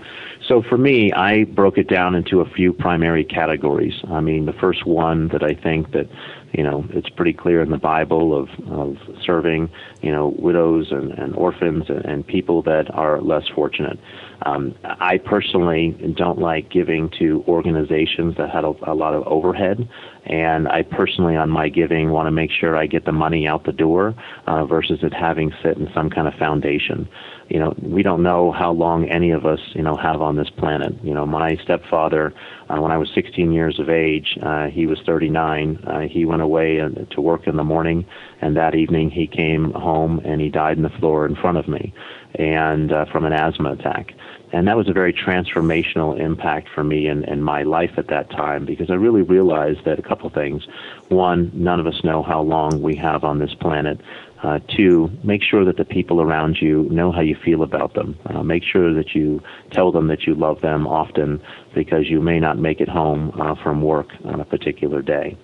So 0.48 0.62
for 0.62 0.77
me, 0.77 1.12
I 1.12 1.43
broke 1.43 1.77
it 1.77 1.89
down 1.89 2.15
into 2.15 2.39
a 2.39 2.50
few 2.50 2.72
primary 2.72 3.25
categories. 3.25 3.93
I 4.07 4.22
mean, 4.22 4.46
the 4.46 4.53
first 4.53 4.86
one 4.86 5.27
that 5.29 5.43
I 5.43 5.53
think 5.53 5.91
that 5.91 6.07
you 6.53 6.63
know, 6.63 6.85
it's 6.89 7.09
pretty 7.09 7.33
clear 7.33 7.61
in 7.61 7.69
the 7.69 7.77
Bible 7.77 8.37
of, 8.37 8.49
of 8.69 8.97
serving, 9.23 9.69
you 10.01 10.11
know, 10.11 10.33
widows 10.39 10.91
and, 10.91 11.11
and 11.11 11.35
orphans 11.35 11.85
and, 11.89 12.05
and 12.05 12.27
people 12.27 12.61
that 12.63 12.89
are 12.93 13.21
less 13.21 13.47
fortunate. 13.53 13.99
Um, 14.45 14.75
I 14.83 15.17
personally 15.17 16.13
don't 16.15 16.39
like 16.39 16.69
giving 16.69 17.10
to 17.19 17.43
organizations 17.47 18.38
that 18.38 18.49
had 18.49 18.63
a, 18.63 18.73
a 18.83 18.93
lot 18.93 19.13
of 19.13 19.25
overhead, 19.27 19.89
and 20.25 20.67
I 20.67 20.83
personally, 20.83 21.36
on 21.36 21.49
my 21.49 21.69
giving, 21.69 22.12
want 22.12 22.27
to 22.27 22.31
make 22.31 22.51
sure 22.51 22.75
I 22.75 22.86
get 22.86 23.05
the 23.05 23.12
money 23.12 23.47
out 23.47 23.65
the 23.65 23.71
door 23.71 24.13
uh, 24.45 24.65
versus 24.65 24.99
it 25.01 25.13
having 25.13 25.51
sit 25.63 25.77
in 25.77 25.89
some 25.93 26.10
kind 26.10 26.27
of 26.27 26.36
foundation 26.36 27.10
you 27.49 27.60
know, 27.60 27.73
we 27.81 28.03
don't 28.03 28.23
know 28.23 28.51
how 28.51 28.71
long 28.71 29.07
any 29.10 29.31
of 29.31 29.45
us, 29.45 29.60
you 29.73 29.81
know, 29.81 29.95
have 29.95 30.21
on 30.21 30.36
this 30.36 30.49
planet. 30.49 30.93
You 31.03 31.13
know, 31.13 31.25
my 31.25 31.55
stepfather, 31.63 32.33
uh, 32.69 32.77
when 32.81 32.91
I 32.91 32.97
was 32.97 33.10
16 33.15 33.51
years 33.51 33.79
of 33.79 33.89
age, 33.89 34.38
uh, 34.41 34.67
he 34.67 34.86
was 34.86 34.99
39. 35.05 35.77
Uh, 35.77 35.99
he 36.01 36.25
went 36.25 36.37
away 36.41 36.80
uh, 36.80 36.89
to 37.12 37.21
work 37.21 37.47
in 37.47 37.58
the 37.58 37.63
morning, 37.63 38.06
and 38.41 38.56
that 38.56 38.76
evening 38.76 39.10
he 39.10 39.28
came 39.28 39.71
home 39.71 40.19
and 40.26 40.41
he 40.41 40.50
died 40.50 40.78
on 40.78 40.84
the 40.84 40.89
floor 40.89 41.26
in 41.26 41.36
front 41.36 41.58
of 41.58 41.67
me, 41.67 41.93
and 42.36 42.91
uh, 42.91 43.06
from 43.12 43.26
an 43.26 43.34
asthma 43.34 43.71
attack. 43.73 44.13
And 44.54 44.67
that 44.67 44.78
was 44.78 44.88
a 44.88 44.93
very 44.93 45.12
transformational 45.12 46.17
impact 46.17 46.69
for 46.73 46.84
me 46.84 47.08
and, 47.08 47.26
and 47.26 47.43
my 47.43 47.63
life 47.63 47.91
at 47.97 48.08
that 48.08 48.30
time 48.30 48.65
because 48.65 48.89
I 48.89 48.93
really 48.93 49.21
realized 49.21 49.84
that 49.86 50.00
a 50.00 50.02
couple 50.02 50.30
things. 50.30 50.65
One, 51.10 51.52
none 51.54 51.82
of 51.82 51.88
us 51.88 52.02
know 52.04 52.23
how 52.23 52.41
long 52.41 52.82
we 52.82 52.95
have 52.95 53.26
on 53.26 53.39
this 53.39 53.54
planet. 53.54 54.00
Uh, 54.43 54.60
two, 54.76 55.10
make 55.23 55.41
sure 55.43 55.65
that 55.65 55.78
the 55.78 55.84
people 55.84 56.21
around 56.21 56.58
you 56.62 56.88
know 56.89 57.12
how 57.12 57.21
you 57.21 57.36
feel 57.36 57.62
about 57.62 57.93
them. 57.95 58.17
Uh, 58.28 58.43
make 58.43 58.63
sure 58.63 58.93
that 58.93 59.13
you 59.13 59.41
tell 59.71 59.91
them 59.91 60.08
that 60.08 60.23
you 60.23 60.34
love 60.34 60.62
them 60.62 60.88
often 60.88 61.41
because 61.73 62.08
you 62.08 62.21
may 62.21 62.39
not 62.39 62.58
make 62.58 62.80
it 62.80 62.88
home 62.88 63.34
uh, 63.41 63.56
from 63.62 63.82
work 63.82 64.08
on 64.23 64.39
a 64.39 64.45
particular 64.45 65.02
day. 65.02 65.36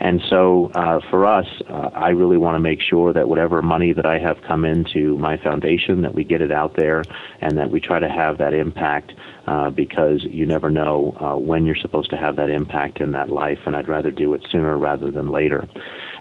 And 0.00 0.20
so 0.30 0.70
uh, 0.74 1.00
for 1.10 1.26
us, 1.26 1.46
uh, 1.68 1.90
I 1.94 2.10
really 2.10 2.36
want 2.36 2.54
to 2.54 2.60
make 2.60 2.80
sure 2.80 3.12
that 3.12 3.28
whatever 3.28 3.62
money 3.62 3.92
that 3.92 4.06
I 4.06 4.18
have 4.18 4.40
come 4.46 4.64
into 4.64 5.18
my 5.18 5.36
foundation, 5.36 6.02
that 6.02 6.14
we 6.14 6.24
get 6.24 6.40
it 6.40 6.52
out 6.52 6.76
there 6.76 7.02
and 7.40 7.58
that 7.58 7.70
we 7.70 7.80
try 7.80 7.98
to 7.98 8.08
have 8.08 8.38
that 8.38 8.54
impact 8.54 9.12
uh, 9.46 9.70
because 9.70 10.24
you 10.24 10.46
never 10.46 10.70
know 10.70 11.16
uh, 11.20 11.36
when 11.36 11.66
you're 11.66 11.76
supposed 11.76 12.10
to 12.10 12.16
have 12.16 12.36
that 12.36 12.50
impact 12.50 13.00
in 13.00 13.12
that 13.12 13.30
life, 13.30 13.58
and 13.66 13.74
I'd 13.74 13.88
rather 13.88 14.10
do 14.10 14.34
it 14.34 14.46
sooner 14.50 14.76
rather 14.76 15.10
than 15.10 15.30
later. 15.30 15.66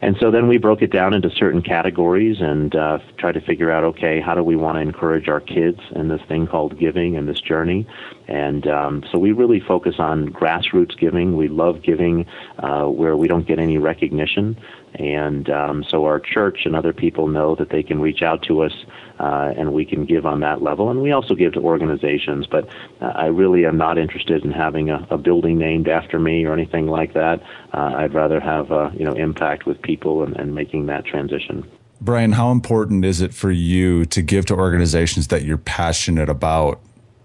And 0.02 0.16
so 0.20 0.32
then 0.32 0.48
we 0.48 0.58
broke 0.58 0.82
it 0.82 0.92
down 0.92 1.14
into 1.14 1.30
certain 1.30 1.62
categories 1.62 2.38
and 2.40 2.76
uh, 2.76 3.00
tried 3.18 3.34
to 3.34 3.42
figure 3.42 3.72
out, 3.72 3.84
okay, 3.84 4.20
how 4.20 4.36
do 4.36 4.44
we 4.44 4.56
want 4.56 4.76
to 4.76 4.82
encourage 4.82 5.28
our 5.28 5.40
kids 5.40 5.80
in 5.96 6.08
this 6.08 6.22
thing 6.28 6.48
called 6.48 6.80
giving 6.80 7.18
and 7.18 7.28
this 7.28 7.42
journey? 7.42 7.88
And 8.28 8.68
um, 8.68 9.04
so 9.12 9.18
we 9.18 9.32
really 9.32 9.60
focus 9.60 9.96
on 10.00 10.30
grassroots 10.30 10.98
giving. 10.98 11.36
We 11.36 11.48
love 11.48 11.82
giving 11.82 12.26
uh, 12.60 12.86
where 12.86 13.18
we 13.18 13.28
don't 13.28 13.48
get 13.48 13.60
any 13.60 13.78
recognition. 13.78 14.58
And 14.96 15.50
um, 15.50 15.84
so 15.84 16.06
our 16.06 16.20
church 16.20 16.66
and 16.66 16.76
other 16.76 16.94
people 16.94 17.28
know 17.28 17.56
that 17.56 17.70
they 17.70 17.84
can 17.84 18.00
reach 18.00 18.22
out 18.22 18.44
to 18.44 18.62
us 18.62 18.74
uh, 19.20 19.54
and 19.58 19.74
we 19.74 19.86
can 19.86 20.06
give 20.06 20.26
on 20.26 20.40
that 20.42 20.62
level. 20.62 20.90
And 20.90 21.02
we 21.02 21.12
also 21.12 21.36
give 21.36 21.54
to 21.54 21.60
organizations, 21.60 22.48
but 22.48 22.68
uh, 23.02 23.06
I 23.06 23.26
really 23.28 23.66
am 23.66 23.78
not 23.78 23.98
interested 23.98 24.44
in 24.44 24.52
having 24.52 24.90
a, 24.90 25.06
a 25.10 25.18
building 25.18 25.58
named 25.58 25.88
after 25.88 26.20
me 26.20 26.46
or 26.46 26.54
anything 26.54 26.88
like 26.88 27.14
that. 27.14 27.42
Uh, 27.74 27.94
I'd 27.98 28.14
rather 28.14 28.40
have 28.40 28.72
uh, 28.72 28.92
you 28.94 29.06
know 29.06 29.14
impact 29.14 29.66
with 29.66 29.82
people 29.82 30.24
and, 30.24 30.36
and 30.36 30.54
making 30.54 30.86
that 30.88 31.06
transition. 31.06 31.70
Brian, 32.00 32.34
how 32.34 32.52
important 32.52 33.04
is 33.06 33.22
it 33.22 33.34
for 33.34 33.52
you 33.52 34.06
to 34.06 34.22
give 34.22 34.46
to 34.48 34.56
organizations 34.56 35.28
that 35.28 35.44
you're 35.44 35.58
passionate 35.58 36.30
about? 36.30 36.80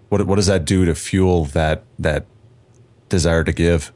What 0.09 0.25
what 0.25 0.35
does 0.35 0.47
that 0.47 0.65
do 0.65 0.85
to 0.85 0.95
fuel 0.95 1.45
that 1.45 1.83
that 1.99 2.25
desire 3.09 3.43
to 3.43 3.53
give? 3.53 3.91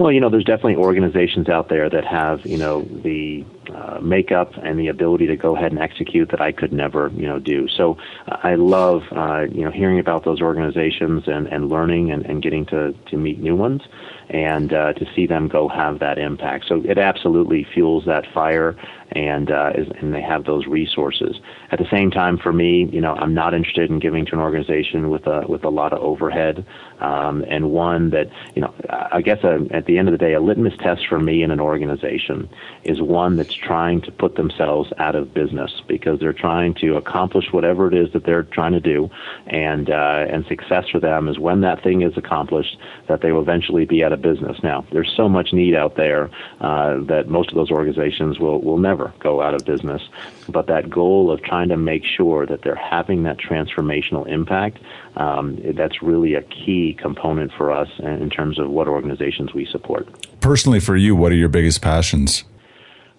Well, 0.00 0.10
you 0.10 0.18
know, 0.18 0.30
there's 0.30 0.44
definitely 0.44 0.76
organizations 0.76 1.50
out 1.50 1.68
there 1.68 1.90
that 1.90 2.06
have, 2.06 2.46
you 2.46 2.56
know, 2.56 2.80
the 2.80 3.44
uh, 3.74 4.00
makeup 4.00 4.50
and 4.62 4.78
the 4.78 4.88
ability 4.88 5.26
to 5.26 5.36
go 5.36 5.54
ahead 5.54 5.72
and 5.72 5.78
execute 5.78 6.30
that 6.30 6.40
I 6.40 6.52
could 6.52 6.72
never, 6.72 7.08
you 7.08 7.26
know, 7.26 7.38
do. 7.38 7.68
So 7.68 7.98
uh, 8.26 8.38
I 8.42 8.54
love, 8.54 9.02
uh, 9.14 9.42
you 9.52 9.62
know, 9.62 9.70
hearing 9.70 9.98
about 9.98 10.24
those 10.24 10.40
organizations 10.40 11.24
and, 11.26 11.46
and 11.48 11.68
learning 11.68 12.12
and, 12.12 12.24
and 12.24 12.42
getting 12.42 12.64
to, 12.66 12.94
to 13.10 13.16
meet 13.18 13.40
new 13.40 13.54
ones 13.54 13.82
and 14.30 14.72
uh, 14.72 14.92
to 14.92 15.06
see 15.14 15.26
them 15.26 15.48
go 15.48 15.68
have 15.68 15.98
that 15.98 16.18
impact. 16.18 16.66
So 16.68 16.82
it 16.84 16.98
absolutely 16.98 17.66
fuels 17.74 18.04
that 18.06 18.24
fire 18.32 18.76
and 19.12 19.50
uh, 19.50 19.72
is, 19.74 19.88
and 20.00 20.14
they 20.14 20.22
have 20.22 20.44
those 20.44 20.66
resources. 20.66 21.40
At 21.70 21.78
the 21.78 21.88
same 21.90 22.10
time, 22.10 22.38
for 22.38 22.52
me, 22.52 22.88
you 22.92 23.00
know, 23.00 23.14
I'm 23.14 23.34
not 23.34 23.54
interested 23.54 23.90
in 23.90 23.98
giving 23.98 24.24
to 24.26 24.32
an 24.34 24.40
organization 24.40 25.10
with 25.10 25.26
a 25.26 25.44
with 25.48 25.64
a 25.64 25.68
lot 25.68 25.92
of 25.92 26.00
overhead, 26.00 26.64
um, 27.00 27.44
and 27.48 27.70
one 27.70 28.10
that 28.10 28.30
you 28.54 28.62
know, 28.62 28.72
I 28.88 29.20
guess 29.20 29.42
a, 29.42 29.66
at 29.72 29.86
the 29.86 29.98
end 29.98 30.08
of 30.08 30.12
the 30.12 30.18
day, 30.18 30.34
a 30.34 30.40
litmus 30.40 30.76
test 30.78 31.06
for 31.08 31.18
me 31.18 31.42
in 31.42 31.50
an 31.50 31.60
organization 31.60 32.48
is 32.84 33.02
one 33.02 33.36
that's 33.36 33.54
trying 33.54 34.00
to 34.02 34.12
put 34.12 34.36
themselves 34.36 34.92
out 34.98 35.16
of 35.16 35.34
business 35.34 35.82
because 35.88 36.20
they're 36.20 36.32
trying 36.32 36.74
to 36.74 36.96
accomplish 36.96 37.52
whatever 37.52 37.88
it 37.88 37.94
is 37.94 38.12
that 38.12 38.24
they're 38.24 38.44
trying 38.44 38.72
to 38.72 38.80
do, 38.80 39.10
and 39.48 39.90
uh, 39.90 40.26
and 40.30 40.46
success 40.46 40.88
for 40.88 41.00
them 41.00 41.28
is 41.28 41.38
when 41.38 41.62
that 41.62 41.82
thing 41.82 42.02
is 42.02 42.16
accomplished 42.16 42.76
that 43.08 43.22
they 43.22 43.32
will 43.32 43.42
eventually 43.42 43.84
be 43.84 44.04
out 44.04 44.12
of 44.12 44.19
business. 44.20 44.58
Now, 44.62 44.84
there's 44.92 45.12
so 45.16 45.28
much 45.28 45.52
need 45.52 45.74
out 45.74 45.96
there 45.96 46.30
uh, 46.60 47.00
that 47.04 47.28
most 47.28 47.50
of 47.50 47.54
those 47.54 47.70
organizations 47.70 48.38
will 48.38 48.60
will 48.60 48.78
never 48.78 49.12
go 49.20 49.42
out 49.42 49.54
of 49.54 49.64
business. 49.64 50.02
But 50.48 50.66
that 50.66 50.90
goal 50.90 51.30
of 51.30 51.42
trying 51.42 51.68
to 51.68 51.76
make 51.76 52.04
sure 52.04 52.46
that 52.46 52.62
they're 52.62 52.74
having 52.74 53.22
that 53.24 53.38
transformational 53.38 54.26
impact, 54.28 54.78
um, 55.16 55.58
that's 55.74 56.02
really 56.02 56.34
a 56.34 56.42
key 56.42 56.96
component 57.00 57.52
for 57.52 57.70
us 57.70 57.88
in 57.98 58.30
terms 58.30 58.58
of 58.58 58.70
what 58.70 58.88
organizations 58.88 59.54
we 59.54 59.66
support. 59.66 60.08
Personally, 60.40 60.80
for 60.80 60.96
you, 60.96 61.14
what 61.14 61.32
are 61.32 61.36
your 61.36 61.48
biggest 61.48 61.82
passions? 61.82 62.44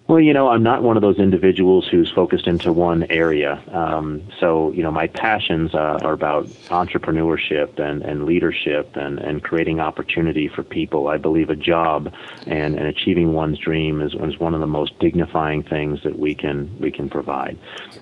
Well, 0.08 0.18
you 0.20 0.34
know, 0.34 0.48
I'm 0.48 0.64
not 0.64 0.82
one 0.82 0.96
of 0.96 1.00
those 1.00 1.18
individuals 1.18 1.86
who's 1.88 2.10
focused 2.10 2.48
into 2.48 2.72
one 2.72 3.04
area. 3.08 3.62
Um, 3.72 4.22
so, 4.40 4.72
you 4.72 4.82
know, 4.82 4.90
my 4.90 5.06
passions 5.06 5.74
uh, 5.74 6.00
are 6.02 6.12
about 6.12 6.46
entrepreneurship 6.70 7.78
and, 7.78 8.02
and 8.02 8.26
leadership 8.26 8.96
and, 8.96 9.20
and 9.20 9.42
creating 9.42 9.78
opportunity 9.78 10.48
for 10.48 10.64
people. 10.64 11.06
I 11.06 11.18
believe 11.18 11.50
a 11.50 11.56
job 11.56 12.12
and, 12.46 12.74
and 12.74 12.86
achieving 12.86 13.32
one's 13.32 13.58
dream 13.58 14.02
is, 14.02 14.12
is 14.14 14.38
one 14.38 14.54
of 14.54 14.60
the 14.60 14.66
most 14.66 14.98
dignifying 14.98 15.62
things 15.62 16.02
that 16.02 16.18
we 16.18 16.34
can 16.34 16.76
we 16.80 16.90
can 16.90 17.08
provide. 17.08 17.56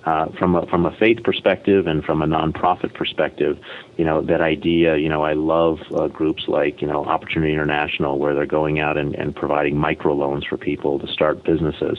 Uh, 0.05 0.31
from 0.39 0.57
a, 0.57 0.67
from 0.67 0.87
a 0.87 0.97
faith 0.97 1.23
perspective 1.23 1.87
and 1.87 2.03
from 2.03 2.23
a 2.23 2.27
nonprofit 2.27 2.95
perspective, 2.95 3.59
you 3.99 4.05
know, 4.05 4.23
that 4.23 4.41
idea. 4.41 4.97
You 4.97 5.11
know, 5.11 5.23
I 5.23 5.35
love 5.35 5.81
uh, 5.95 6.09
groups 6.09 6.49
like 6.49 6.81
you 6.81 6.89
know 6.89 7.05
Opportunity 7.05 7.53
International 7.53 8.19
where 8.19 8.35
they're 8.35 8.47
going 8.47 8.81
out 8.81 8.97
and, 8.97 9.15
and 9.15 9.37
providing 9.37 9.77
microloans 9.77 10.49
for 10.49 10.57
people 10.57 10.99
to 10.99 11.07
start 11.07 11.45
businesses. 11.45 11.89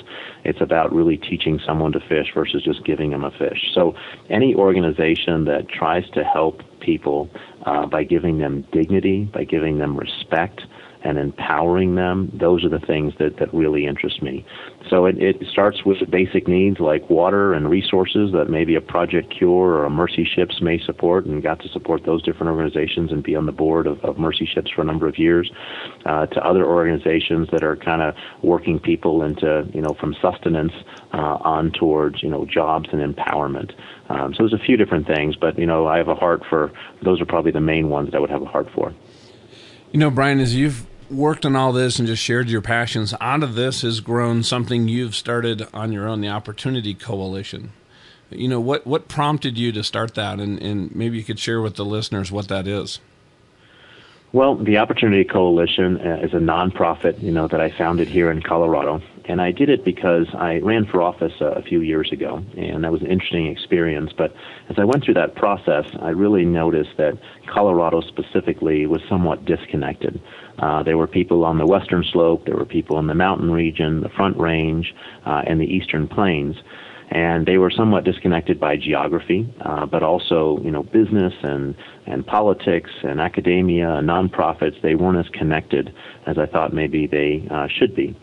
It's 0.44 0.62
about 0.62 0.94
really 0.94 1.18
teaching 1.18 1.60
someone 1.66 1.92
to 1.94 2.00
fish 2.00 2.28
versus 2.34 2.64
just 2.64 2.84
giving 2.86 3.12
them 3.12 3.24
a 3.24 3.32
fish. 3.32 3.72
So 3.74 3.96
any 4.30 4.56
organization 4.56 5.46
that 5.46 5.70
tries 5.70 6.10
to 6.12 6.24
help 6.24 6.62
people 6.80 7.30
uh, 7.66 7.86
by 7.86 8.04
giving 8.04 8.40
them 8.40 8.66
dignity, 8.72 9.26
by 9.26 9.44
giving 9.44 9.78
them 9.78 9.98
respect, 9.98 10.62
and 11.04 11.18
empowering 11.18 11.96
them, 11.96 12.32
those 12.34 12.64
are 12.64 12.70
the 12.70 12.80
things 12.80 13.14
that, 13.18 13.38
that 13.38 13.54
really 13.54 13.86
interest 13.86 14.22
me. 14.22 14.46
So 14.90 15.06
it, 15.06 15.18
it 15.18 15.48
starts 15.52 15.84
with 15.86 15.98
basic 16.10 16.48
needs 16.48 16.80
like 16.80 17.10
water 17.10 17.54
and 17.54 17.70
resources 17.70 18.32
that 18.34 18.50
maybe 18.50 18.76
a 18.76 18.82
Project 18.82 19.34
Cure 19.36 19.50
or 19.50 19.86
a 19.86 19.90
Mercy 19.90 20.24
Ships 20.26 20.62
may 20.62 20.80
support, 20.80 21.26
and 21.26 21.42
got 21.42 21.60
to 21.62 21.70
support 21.70 22.04
those 22.06 22.22
different 22.22 22.52
organizations 22.52 23.12
and 23.12 23.24
be 23.24 23.36
on 23.36 23.46
the 23.46 23.52
board 23.52 23.88
of, 23.88 24.00
of 24.06 24.18
Mercy 24.18 24.46
Ships 24.46 24.72
for 24.72 24.82
a 24.82 24.86
number 24.86 25.08
of 25.08 25.18
years, 25.18 25.52
uh, 26.06 26.26
to 26.28 26.46
other 26.46 26.66
organizations 26.66 27.50
that 27.52 27.64
are 27.64 27.76
kind 27.76 28.02
of 28.02 28.16
working 28.44 28.80
people 28.80 29.24
into, 29.24 29.68
you 29.74 29.82
know, 29.82 29.96
from 30.00 30.16
sustenance 30.22 30.74
uh, 31.14 31.38
on 31.42 31.72
towards, 31.72 32.22
you 32.22 32.30
know, 32.30 32.46
jobs 32.46 32.90
and 32.92 33.02
empowerment. 33.02 33.74
Um, 34.10 34.34
so 34.34 34.44
there's 34.44 34.54
a 34.54 34.64
few 34.64 34.78
different 34.78 35.08
things, 35.08 35.36
but, 35.36 35.58
you 35.58 35.66
know, 35.66 35.88
I 35.88 35.98
have 35.98 36.10
a 36.10 36.16
heart 36.16 36.44
for, 36.50 36.72
those 37.02 37.22
are 37.22 37.26
probably 37.26 37.52
the 37.52 37.62
main 37.62 37.90
ones 37.90 38.12
that 38.12 38.18
I 38.18 38.20
would 38.20 38.30
have 38.30 38.42
a 38.42 38.46
heart 38.46 38.68
for. 38.76 38.94
You 39.92 40.00
know, 40.00 40.10
Brian, 40.10 40.40
as 40.40 40.56
you've 40.56 40.86
worked 41.12 41.46
on 41.46 41.56
all 41.56 41.72
this 41.72 42.00
and 42.00 42.08
just 42.08 42.24
shared 42.24 42.50
your 42.50 42.62
passions, 42.62 43.14
out 43.20 43.44
of 43.44 43.56
this 43.56 43.82
has 43.82 44.00
grown 44.00 44.44
something 44.44 44.88
you've 44.88 45.16
started 45.16 45.68
on 45.74 45.92
your 45.92 46.08
own, 46.08 46.22
the 46.22 46.30
Opportunity 46.30 46.94
Coalition. 46.94 47.74
You 48.30 48.48
know, 48.48 48.62
what, 48.62 48.88
what 48.88 49.08
prompted 49.08 49.58
you 49.58 49.72
to 49.74 49.84
start 49.84 50.16
that? 50.16 50.40
And, 50.40 50.62
and 50.62 50.96
maybe 50.96 51.18
you 51.18 51.24
could 51.24 51.40
share 51.40 51.62
with 51.62 51.76
the 51.76 51.86
listeners 51.86 52.32
what 52.32 52.48
that 52.48 52.68
is. 52.68 53.00
Well, 54.34 54.56
the 54.56 54.78
Opportunity 54.78 55.26
Coalition 55.26 55.98
uh, 55.98 56.22
is 56.24 56.34
a 56.34 56.38
nonprofit, 56.38 57.22
you 57.22 57.34
know, 57.34 57.50
that 57.50 57.60
I 57.60 57.70
founded 57.70 58.08
here 58.08 58.32
in 58.32 58.42
Colorado, 58.42 59.02
and 59.26 59.42
I 59.42 59.52
did 59.52 59.70
it 59.70 59.84
because 59.84 60.26
I 60.34 60.60
ran 60.60 60.86
for 60.86 61.02
office 61.02 61.34
uh, 61.42 61.48
a 61.48 61.62
few 61.62 61.82
years 61.82 62.14
ago, 62.14 62.42
and 62.56 62.86
that 62.86 62.94
was 62.94 63.02
an 63.02 63.08
interesting 63.08 63.48
experience. 63.48 64.14
But 64.18 64.34
as 64.70 64.80
I 64.80 64.86
went 64.86 65.04
through 65.04 65.16
that 65.16 65.36
process, 65.36 65.86
I 66.00 66.12
really 66.12 66.46
noticed 66.46 66.96
that 66.96 67.18
Colorado 67.48 68.00
specifically 68.00 68.86
was 68.86 69.02
somewhat 69.10 69.44
disconnected. 69.44 70.22
Uh, 70.60 70.82
there 70.82 70.98
were 70.98 71.08
people 71.08 71.44
on 71.44 71.58
the 71.58 71.66
western 71.66 72.06
slope, 72.06 72.46
there 72.46 72.56
were 72.56 72.66
people 72.66 73.00
in 73.00 73.08
the 73.08 73.14
mountain 73.14 73.52
region, 73.52 74.00
the 74.00 74.10
Front 74.10 74.38
Range, 74.38 74.96
uh, 75.26 75.42
and 75.46 75.60
the 75.60 75.66
eastern 75.66 76.08
plains 76.08 76.56
and 77.12 77.46
they 77.46 77.58
were 77.58 77.70
somewhat 77.70 78.06
disconnected 78.06 78.58
by 78.58 78.78
geography, 78.78 79.54
uh, 79.62 79.86
but 79.86 80.02
also 80.02 80.60
you 80.64 80.72
know 80.72 80.84
business 80.84 81.34
and 81.44 81.76
and 82.08 82.26
politics 82.26 82.90
and 83.04 83.20
academia 83.20 83.96
and 83.96 84.08
nonprofits. 84.08 84.82
They 84.82 84.96
weren't 84.96 85.18
as 85.18 85.30
connected 85.34 85.94
as 86.26 86.38
I 86.38 86.46
thought 86.46 86.74
maybe 86.74 87.08
they 87.08 87.48
uh, 87.52 87.68
should 87.68 87.96
be. 87.96 88.18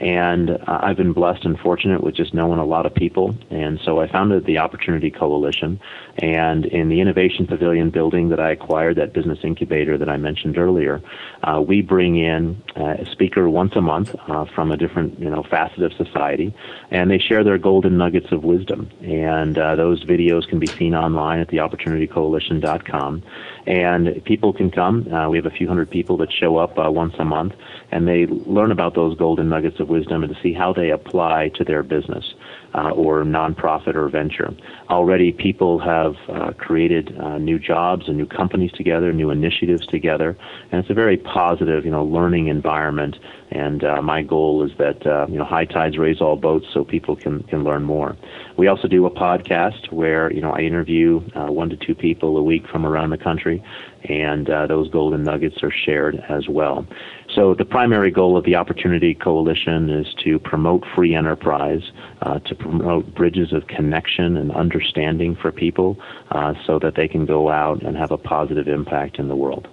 And 0.00 0.50
uh, 0.50 0.80
I've 0.82 0.96
been 0.96 1.12
blessed 1.12 1.44
and 1.44 1.58
fortunate 1.58 2.02
with 2.02 2.14
just 2.14 2.32
knowing 2.32 2.58
a 2.58 2.64
lot 2.64 2.86
of 2.86 2.94
people. 2.94 3.34
And 3.50 3.80
so 3.84 4.00
I 4.00 4.10
founded 4.10 4.46
the 4.46 4.58
Opportunity 4.58 5.10
Coalition. 5.10 5.80
And 6.18 6.66
in 6.66 6.88
the 6.88 7.00
Innovation 7.00 7.46
Pavilion 7.46 7.90
building 7.90 8.28
that 8.30 8.40
I 8.40 8.50
acquired, 8.50 8.96
that 8.96 9.12
business 9.12 9.38
incubator 9.44 9.96
that 9.98 10.08
I 10.08 10.16
mentioned 10.16 10.58
earlier, 10.58 11.00
uh, 11.42 11.62
we 11.66 11.80
bring 11.80 12.16
in 12.16 12.60
uh, 12.76 12.96
a 12.98 13.06
speaker 13.06 13.48
once 13.48 13.76
a 13.76 13.80
month 13.80 14.14
uh, 14.26 14.44
from 14.46 14.72
a 14.72 14.76
different 14.76 15.18
you 15.20 15.30
know 15.30 15.44
facet 15.44 15.82
of 15.82 15.92
society, 15.92 16.54
and 16.90 17.10
they 17.10 17.18
share 17.18 17.44
their 17.44 17.58
golden 17.58 17.96
nuggets 17.96 18.32
of 18.32 18.42
wisdom. 18.42 18.90
And 19.02 19.56
uh, 19.56 19.76
those 19.76 20.04
videos 20.04 20.48
can 20.48 20.58
be 20.58 20.66
seen 20.66 20.94
online 20.94 21.40
at 21.40 21.48
theopportunitycoalition.com 21.48 23.22
and 23.68 24.24
people 24.24 24.54
can 24.54 24.70
come. 24.70 25.12
Uh, 25.12 25.28
we 25.28 25.36
have 25.36 25.44
a 25.44 25.50
few 25.50 25.68
hundred 25.68 25.90
people 25.90 26.16
that 26.16 26.32
show 26.32 26.56
up 26.56 26.78
uh, 26.78 26.90
once 26.90 27.14
a 27.18 27.24
month, 27.24 27.52
and 27.92 28.08
they 28.08 28.26
learn 28.26 28.72
about 28.72 28.94
those 28.94 29.14
golden 29.18 29.50
nuggets 29.50 29.78
of 29.78 29.90
wisdom 29.90 30.24
and 30.24 30.34
to 30.34 30.42
see 30.42 30.54
how 30.54 30.72
they 30.72 30.90
apply 30.90 31.50
to 31.50 31.64
their 31.64 31.82
business 31.82 32.34
uh, 32.74 32.90
or 32.90 33.24
nonprofit 33.24 33.94
or 33.94 34.08
venture. 34.08 34.54
Already, 34.90 35.32
people 35.32 35.78
have 35.78 36.14
uh, 36.28 36.52
created 36.52 37.18
uh, 37.18 37.38
new 37.38 37.58
jobs 37.58 38.08
and 38.08 38.16
new 38.16 38.26
companies 38.26 38.72
together, 38.72 39.12
new 39.12 39.30
initiatives 39.30 39.86
together, 39.86 40.36
and 40.70 40.80
it's 40.80 40.90
a 40.90 40.94
very 40.94 41.16
positive, 41.16 41.84
you 41.84 41.90
know, 41.90 42.04
learning 42.04 42.48
environment. 42.48 43.16
And 43.50 43.82
uh, 43.82 44.02
my 44.02 44.22
goal 44.22 44.62
is 44.62 44.76
that 44.78 45.06
uh, 45.06 45.26
you 45.28 45.38
know 45.38 45.44
high 45.44 45.64
tides 45.64 45.96
raise 45.96 46.20
all 46.20 46.36
boats, 46.36 46.66
so 46.72 46.84
people 46.84 47.16
can 47.16 47.42
can 47.44 47.64
learn 47.64 47.84
more. 47.84 48.16
We 48.58 48.66
also 48.66 48.88
do 48.88 49.06
a 49.06 49.10
podcast 49.10 49.90
where 49.90 50.30
you 50.32 50.42
know 50.42 50.52
I 50.52 50.60
interview 50.60 51.22
uh, 51.34 51.46
one 51.46 51.70
to 51.70 51.76
two 51.76 51.94
people 51.94 52.36
a 52.36 52.42
week 52.42 52.66
from 52.68 52.84
around 52.84 53.10
the 53.10 53.18
country, 53.18 53.62
and 54.04 54.46
those 54.46 54.90
golden 54.90 55.24
nuggets 55.24 55.62
are 55.62 55.72
shared 55.72 56.22
as 56.28 56.48
well. 56.48 56.86
So 57.34 57.54
the 57.54 57.64
primary 57.64 58.10
goal 58.10 58.36
of 58.36 58.44
the 58.44 58.56
Opportunity 58.56 59.14
Coalition 59.14 59.90
is 59.90 60.12
to 60.24 60.38
promote 60.38 60.84
free 60.94 61.14
enterprise, 61.14 61.82
uh, 62.22 62.38
to 62.40 62.54
promote 62.54 63.14
bridges 63.14 63.52
of 63.52 63.66
connection 63.66 64.36
and 64.36 64.50
understanding 64.50 65.36
for 65.36 65.52
people, 65.52 66.00
uh, 66.30 66.54
so 66.66 66.78
that 66.78 66.94
they 66.94 67.06
can 67.06 67.26
go 67.26 67.50
out 67.50 67.82
and 67.82 67.96
have 67.96 68.10
a 68.10 68.18
positive 68.18 68.66
impact 68.66 69.18
in 69.18 69.28
the 69.28 69.36
world. 69.36 69.68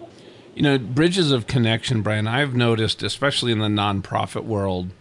You 0.53 0.63
know, 0.63 0.77
bridges 0.77 1.31
of 1.31 1.47
connection, 1.47 2.01
Brian. 2.01 2.27
I've 2.27 2.55
noticed, 2.55 3.03
especially 3.03 3.51
in 3.51 3.59
the 3.59 3.67
nonprofit 3.67 4.43
world 4.43 4.91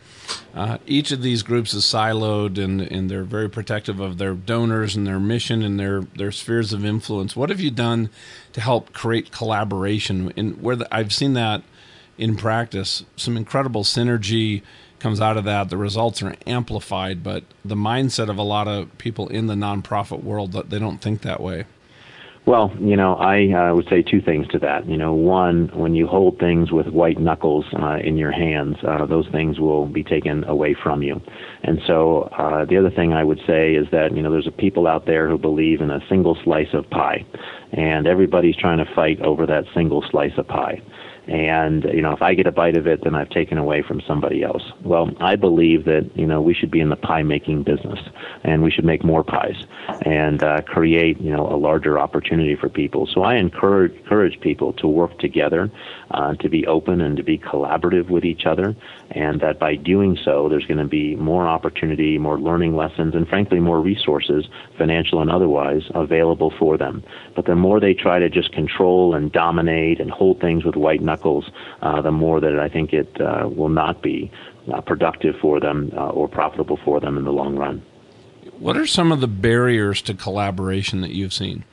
uh, 0.54 0.78
each 0.86 1.10
of 1.10 1.22
these 1.22 1.42
groups 1.42 1.74
is 1.74 1.84
siloed 1.84 2.62
and, 2.62 2.80
and 2.80 3.10
they're 3.10 3.24
very 3.24 3.48
protective 3.48 4.00
of 4.00 4.18
their 4.18 4.34
donors 4.34 4.94
and 4.94 5.06
their 5.06 5.18
mission 5.18 5.62
and 5.62 5.78
their, 5.78 6.02
their 6.16 6.30
spheres 6.30 6.72
of 6.72 6.84
influence. 6.84 7.34
What 7.34 7.50
have 7.50 7.60
you 7.60 7.70
done 7.70 8.10
to 8.52 8.60
help 8.60 8.92
create 8.92 9.32
collaboration? 9.32 10.32
And 10.36 10.62
where 10.62 10.76
the, 10.76 10.94
I've 10.94 11.12
seen 11.12 11.34
that 11.34 11.62
in 12.18 12.36
practice, 12.36 13.04
some 13.16 13.36
incredible 13.36 13.84
synergy 13.84 14.62
comes 14.98 15.20
out 15.20 15.36
of 15.36 15.44
that. 15.44 15.68
The 15.68 15.76
results 15.76 16.22
are 16.22 16.34
amplified, 16.46 17.22
but 17.22 17.44
the 17.64 17.74
mindset 17.74 18.30
of 18.30 18.38
a 18.38 18.42
lot 18.42 18.68
of 18.68 18.96
people 18.98 19.28
in 19.28 19.46
the 19.46 19.54
nonprofit 19.54 20.22
world 20.22 20.52
that 20.52 20.70
they 20.70 20.78
don't 20.78 21.00
think 21.00 21.22
that 21.22 21.40
way. 21.40 21.66
Well, 22.46 22.72
you 22.78 22.94
know, 22.94 23.14
I 23.14 23.52
uh, 23.52 23.74
would 23.74 23.88
say 23.88 24.02
two 24.02 24.20
things 24.20 24.46
to 24.48 24.58
that. 24.58 24.86
You 24.86 24.98
know, 24.98 25.14
one, 25.14 25.70
when 25.72 25.94
you 25.94 26.06
hold 26.06 26.38
things 26.38 26.70
with 26.70 26.88
white 26.88 27.18
knuckles 27.18 27.64
uh, 27.72 27.96
in 28.04 28.18
your 28.18 28.32
hands, 28.32 28.76
uh, 28.86 29.06
those 29.06 29.26
things 29.28 29.58
will 29.58 29.86
be 29.86 30.04
taken 30.04 30.44
away 30.44 30.74
from 30.74 31.02
you. 31.02 31.22
And 31.62 31.80
so, 31.86 32.24
uh, 32.36 32.66
the 32.66 32.76
other 32.76 32.90
thing 32.90 33.14
I 33.14 33.24
would 33.24 33.40
say 33.46 33.74
is 33.74 33.86
that 33.92 34.14
you 34.14 34.22
know, 34.22 34.30
there's 34.30 34.46
a 34.46 34.52
people 34.52 34.86
out 34.86 35.06
there 35.06 35.26
who 35.26 35.38
believe 35.38 35.80
in 35.80 35.90
a 35.90 36.00
single 36.06 36.36
slice 36.44 36.74
of 36.74 36.88
pie, 36.90 37.24
and 37.72 38.06
everybody's 38.06 38.56
trying 38.56 38.78
to 38.78 38.94
fight 38.94 39.22
over 39.22 39.46
that 39.46 39.64
single 39.72 40.04
slice 40.10 40.36
of 40.36 40.46
pie. 40.46 40.82
And 41.26 41.84
you 41.84 42.02
know 42.02 42.12
if 42.12 42.22
I 42.22 42.34
get 42.34 42.46
a 42.46 42.52
bite 42.52 42.76
of 42.76 42.86
it, 42.86 43.04
then 43.04 43.14
I've 43.14 43.30
taken 43.30 43.58
away 43.58 43.82
from 43.82 44.00
somebody 44.06 44.42
else. 44.42 44.62
Well, 44.82 45.10
I 45.20 45.36
believe 45.36 45.84
that 45.84 46.10
you 46.14 46.26
know 46.26 46.40
we 46.40 46.54
should 46.54 46.70
be 46.70 46.80
in 46.80 46.90
the 46.90 46.96
pie 46.96 47.22
making 47.22 47.62
business, 47.62 48.00
and 48.42 48.62
we 48.62 48.70
should 48.70 48.84
make 48.84 49.04
more 49.04 49.24
pies 49.24 49.64
and 50.02 50.42
uh, 50.42 50.62
create 50.62 51.20
you 51.20 51.30
know 51.30 51.46
a 51.46 51.56
larger 51.56 51.98
opportunity 51.98 52.56
for 52.56 52.68
people. 52.68 53.06
So 53.06 53.22
I 53.22 53.36
encourage 53.36 53.92
encourage 53.92 54.40
people 54.40 54.72
to 54.74 54.86
work 54.86 55.18
together, 55.18 55.70
uh, 56.10 56.34
to 56.34 56.48
be 56.48 56.66
open 56.66 57.00
and 57.00 57.16
to 57.16 57.22
be 57.22 57.38
collaborative 57.38 58.10
with 58.10 58.24
each 58.24 58.46
other, 58.46 58.76
and 59.14 59.40
that 59.40 59.58
by 59.58 59.76
doing 59.76 60.18
so, 60.24 60.48
there's 60.48 60.66
going 60.66 60.78
to 60.78 60.84
be 60.84 61.14
more 61.16 61.46
opportunity, 61.46 62.18
more 62.18 62.38
learning 62.38 62.74
lessons, 62.76 63.14
and 63.14 63.28
frankly 63.28 63.60
more 63.60 63.80
resources, 63.80 64.46
financial 64.76 65.20
and 65.20 65.30
otherwise, 65.30 65.82
available 65.94 66.52
for 66.58 66.76
them. 66.76 67.02
But 67.36 67.46
the 67.46 67.54
more 67.54 67.80
they 67.80 67.94
try 67.94 68.18
to 68.18 68.28
just 68.28 68.52
control 68.52 69.14
and 69.14 69.30
dominate 69.30 70.00
and 70.00 70.10
hold 70.10 70.40
things 70.40 70.64
with 70.64 70.74
white 70.74 71.00
knuckles, 71.00 71.50
uh, 71.82 72.02
the 72.02 72.10
more 72.10 72.40
that 72.40 72.58
I 72.58 72.68
think 72.68 72.92
it 72.92 73.20
uh, 73.20 73.48
will 73.48 73.68
not 73.68 74.02
be 74.02 74.30
uh, 74.72 74.80
productive 74.80 75.36
for 75.40 75.60
them 75.60 75.92
uh, 75.96 76.08
or 76.08 76.28
profitable 76.28 76.78
for 76.84 77.00
them 77.00 77.16
in 77.16 77.24
the 77.24 77.32
long 77.32 77.56
run. 77.56 77.82
What 78.58 78.76
are 78.76 78.86
some 78.86 79.12
of 79.12 79.20
the 79.20 79.28
barriers 79.28 80.02
to 80.02 80.14
collaboration 80.14 81.00
that 81.00 81.10
you've 81.10 81.32
seen? 81.32 81.64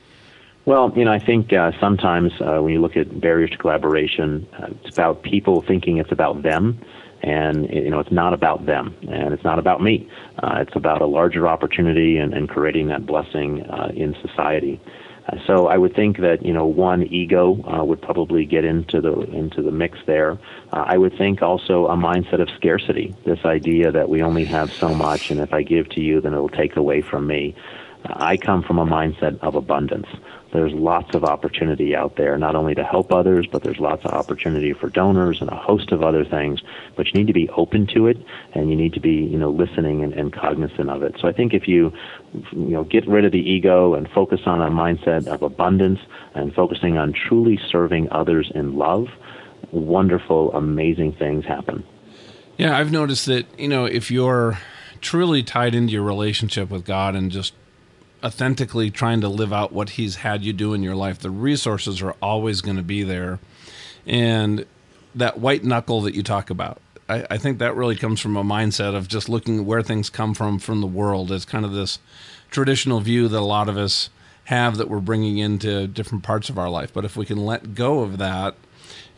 Well, 0.64 0.92
you 0.94 1.04
know, 1.04 1.12
I 1.12 1.18
think 1.18 1.52
uh, 1.52 1.72
sometimes 1.80 2.32
uh, 2.40 2.60
when 2.60 2.72
you 2.72 2.80
look 2.80 2.96
at 2.96 3.20
barriers 3.20 3.50
to 3.50 3.56
collaboration, 3.56 4.46
uh, 4.56 4.68
it's 4.84 4.96
about 4.96 5.22
people 5.22 5.62
thinking 5.62 5.96
it's 5.96 6.12
about 6.12 6.42
them, 6.42 6.80
and 7.22 7.72
you 7.72 7.90
know, 7.90 8.00
it's 8.00 8.12
not 8.12 8.34
about 8.34 8.66
them, 8.66 8.96
and 9.02 9.32
it's 9.32 9.44
not 9.44 9.58
about 9.58 9.80
me. 9.80 10.08
Uh, 10.42 10.58
it's 10.66 10.74
about 10.74 11.00
a 11.00 11.06
larger 11.06 11.46
opportunity 11.46 12.18
and, 12.18 12.34
and 12.34 12.48
creating 12.48 12.88
that 12.88 13.06
blessing 13.06 13.62
uh, 13.62 13.92
in 13.94 14.16
society. 14.20 14.80
Uh, 15.28 15.36
so 15.46 15.68
I 15.68 15.76
would 15.76 15.94
think 15.94 16.18
that 16.18 16.44
you 16.44 16.52
know 16.52 16.66
one 16.66 17.04
ego 17.04 17.62
uh, 17.64 17.84
would 17.84 18.02
probably 18.02 18.44
get 18.44 18.64
into 18.64 19.00
the 19.00 19.12
into 19.12 19.62
the 19.62 19.70
mix 19.70 19.98
there. 20.06 20.32
Uh, 20.72 20.84
I 20.86 20.98
would 20.98 21.16
think 21.16 21.42
also 21.42 21.86
a 21.86 21.96
mindset 21.96 22.40
of 22.40 22.48
scarcity. 22.56 23.14
This 23.24 23.44
idea 23.44 23.92
that 23.92 24.08
we 24.08 24.22
only 24.22 24.44
have 24.46 24.72
so 24.72 24.92
much, 24.92 25.30
and 25.30 25.40
if 25.40 25.52
I 25.52 25.62
give 25.62 25.88
to 25.90 26.00
you, 26.00 26.20
then 26.20 26.34
it'll 26.34 26.48
take 26.48 26.76
away 26.76 27.02
from 27.02 27.28
me. 27.28 27.54
Uh, 28.04 28.14
I 28.16 28.36
come 28.36 28.64
from 28.64 28.78
a 28.78 28.86
mindset 28.86 29.38
of 29.40 29.54
abundance 29.54 30.08
there's 30.52 30.72
lots 30.72 31.14
of 31.14 31.24
opportunity 31.24 31.96
out 31.96 32.16
there, 32.16 32.36
not 32.36 32.54
only 32.54 32.74
to 32.74 32.84
help 32.84 33.12
others, 33.12 33.46
but 33.50 33.62
there's 33.62 33.78
lots 33.78 34.04
of 34.04 34.12
opportunity 34.12 34.72
for 34.72 34.88
donors 34.90 35.40
and 35.40 35.50
a 35.50 35.56
host 35.56 35.92
of 35.92 36.02
other 36.02 36.24
things. 36.24 36.60
But 36.94 37.06
you 37.06 37.12
need 37.14 37.26
to 37.26 37.32
be 37.32 37.48
open 37.50 37.86
to 37.88 38.06
it, 38.06 38.18
and 38.54 38.68
you 38.68 38.76
need 38.76 38.92
to 38.92 39.00
be, 39.00 39.14
you 39.14 39.38
know, 39.38 39.50
listening 39.50 40.04
and, 40.04 40.12
and 40.12 40.32
cognizant 40.32 40.90
of 40.90 41.02
it. 41.02 41.16
So 41.20 41.26
I 41.26 41.32
think 41.32 41.54
if 41.54 41.66
you, 41.66 41.92
you 42.52 42.68
know, 42.68 42.84
get 42.84 43.08
rid 43.08 43.24
of 43.24 43.32
the 43.32 43.40
ego 43.40 43.94
and 43.94 44.08
focus 44.10 44.40
on 44.46 44.60
a 44.60 44.70
mindset 44.70 45.26
of 45.26 45.42
abundance 45.42 46.00
and 46.34 46.54
focusing 46.54 46.98
on 46.98 47.12
truly 47.12 47.58
serving 47.70 48.10
others 48.10 48.52
in 48.54 48.76
love, 48.76 49.08
wonderful, 49.70 50.52
amazing 50.52 51.14
things 51.14 51.44
happen. 51.44 51.82
Yeah, 52.58 52.76
I've 52.76 52.92
noticed 52.92 53.26
that, 53.26 53.46
you 53.58 53.68
know, 53.68 53.86
if 53.86 54.10
you're 54.10 54.58
truly 55.00 55.42
tied 55.42 55.74
into 55.74 55.94
your 55.94 56.02
relationship 56.02 56.70
with 56.70 56.84
God 56.84 57.16
and 57.16 57.30
just 57.30 57.54
authentically 58.24 58.90
trying 58.90 59.20
to 59.20 59.28
live 59.28 59.52
out 59.52 59.72
what 59.72 59.90
he's 59.90 60.16
had 60.16 60.42
you 60.42 60.52
do 60.52 60.74
in 60.74 60.82
your 60.82 60.94
life, 60.94 61.18
the 61.18 61.30
resources 61.30 62.02
are 62.02 62.14
always 62.22 62.60
going 62.60 62.76
to 62.76 62.82
be 62.82 63.02
there. 63.02 63.38
And 64.06 64.66
that 65.14 65.38
white 65.38 65.64
knuckle 65.64 66.00
that 66.02 66.14
you 66.14 66.22
talk 66.22 66.50
about, 66.50 66.80
I, 67.08 67.26
I, 67.30 67.38
think 67.38 67.58
that 67.58 67.76
really 67.76 67.96
comes 67.96 68.20
from 68.20 68.36
a 68.36 68.44
mindset 68.44 68.94
of 68.94 69.08
just 69.08 69.28
looking 69.28 69.66
where 69.66 69.82
things 69.82 70.08
come 70.08 70.34
from 70.34 70.58
from 70.58 70.80
the 70.80 70.86
world. 70.86 71.30
It's 71.30 71.44
kind 71.44 71.64
of 71.64 71.72
this 71.72 71.98
traditional 72.50 73.00
view 73.00 73.28
that 73.28 73.38
a 73.38 73.40
lot 73.40 73.68
of 73.68 73.76
us 73.76 74.10
have 74.44 74.76
that 74.76 74.88
we're 74.88 75.00
bringing 75.00 75.38
into 75.38 75.86
different 75.86 76.24
parts 76.24 76.48
of 76.48 76.58
our 76.58 76.68
life. 76.68 76.92
But 76.92 77.04
if 77.04 77.16
we 77.16 77.26
can 77.26 77.38
let 77.38 77.74
go 77.74 78.00
of 78.00 78.18
that 78.18 78.54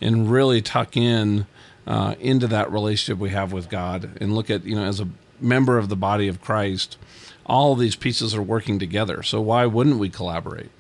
and 0.00 0.30
really 0.30 0.60
tuck 0.60 0.96
in 0.96 1.46
uh, 1.86 2.14
into 2.20 2.46
that 2.46 2.72
relationship 2.72 3.18
we 3.18 3.30
have 3.30 3.52
with 3.52 3.68
God 3.68 4.16
and 4.20 4.34
look 4.34 4.50
at, 4.50 4.64
you 4.64 4.74
know, 4.74 4.84
as 4.84 5.00
a 5.00 5.08
member 5.40 5.78
of 5.78 5.88
the 5.88 5.96
body 5.96 6.28
of 6.28 6.40
Christ, 6.40 6.96
all 7.46 7.74
these 7.74 7.96
pieces 7.96 8.34
are 8.34 8.42
working 8.42 8.78
together. 8.78 9.22
So 9.22 9.40
why 9.40 9.66
wouldn't 9.66 9.98
we 9.98 10.08
collaborate? 10.08 10.70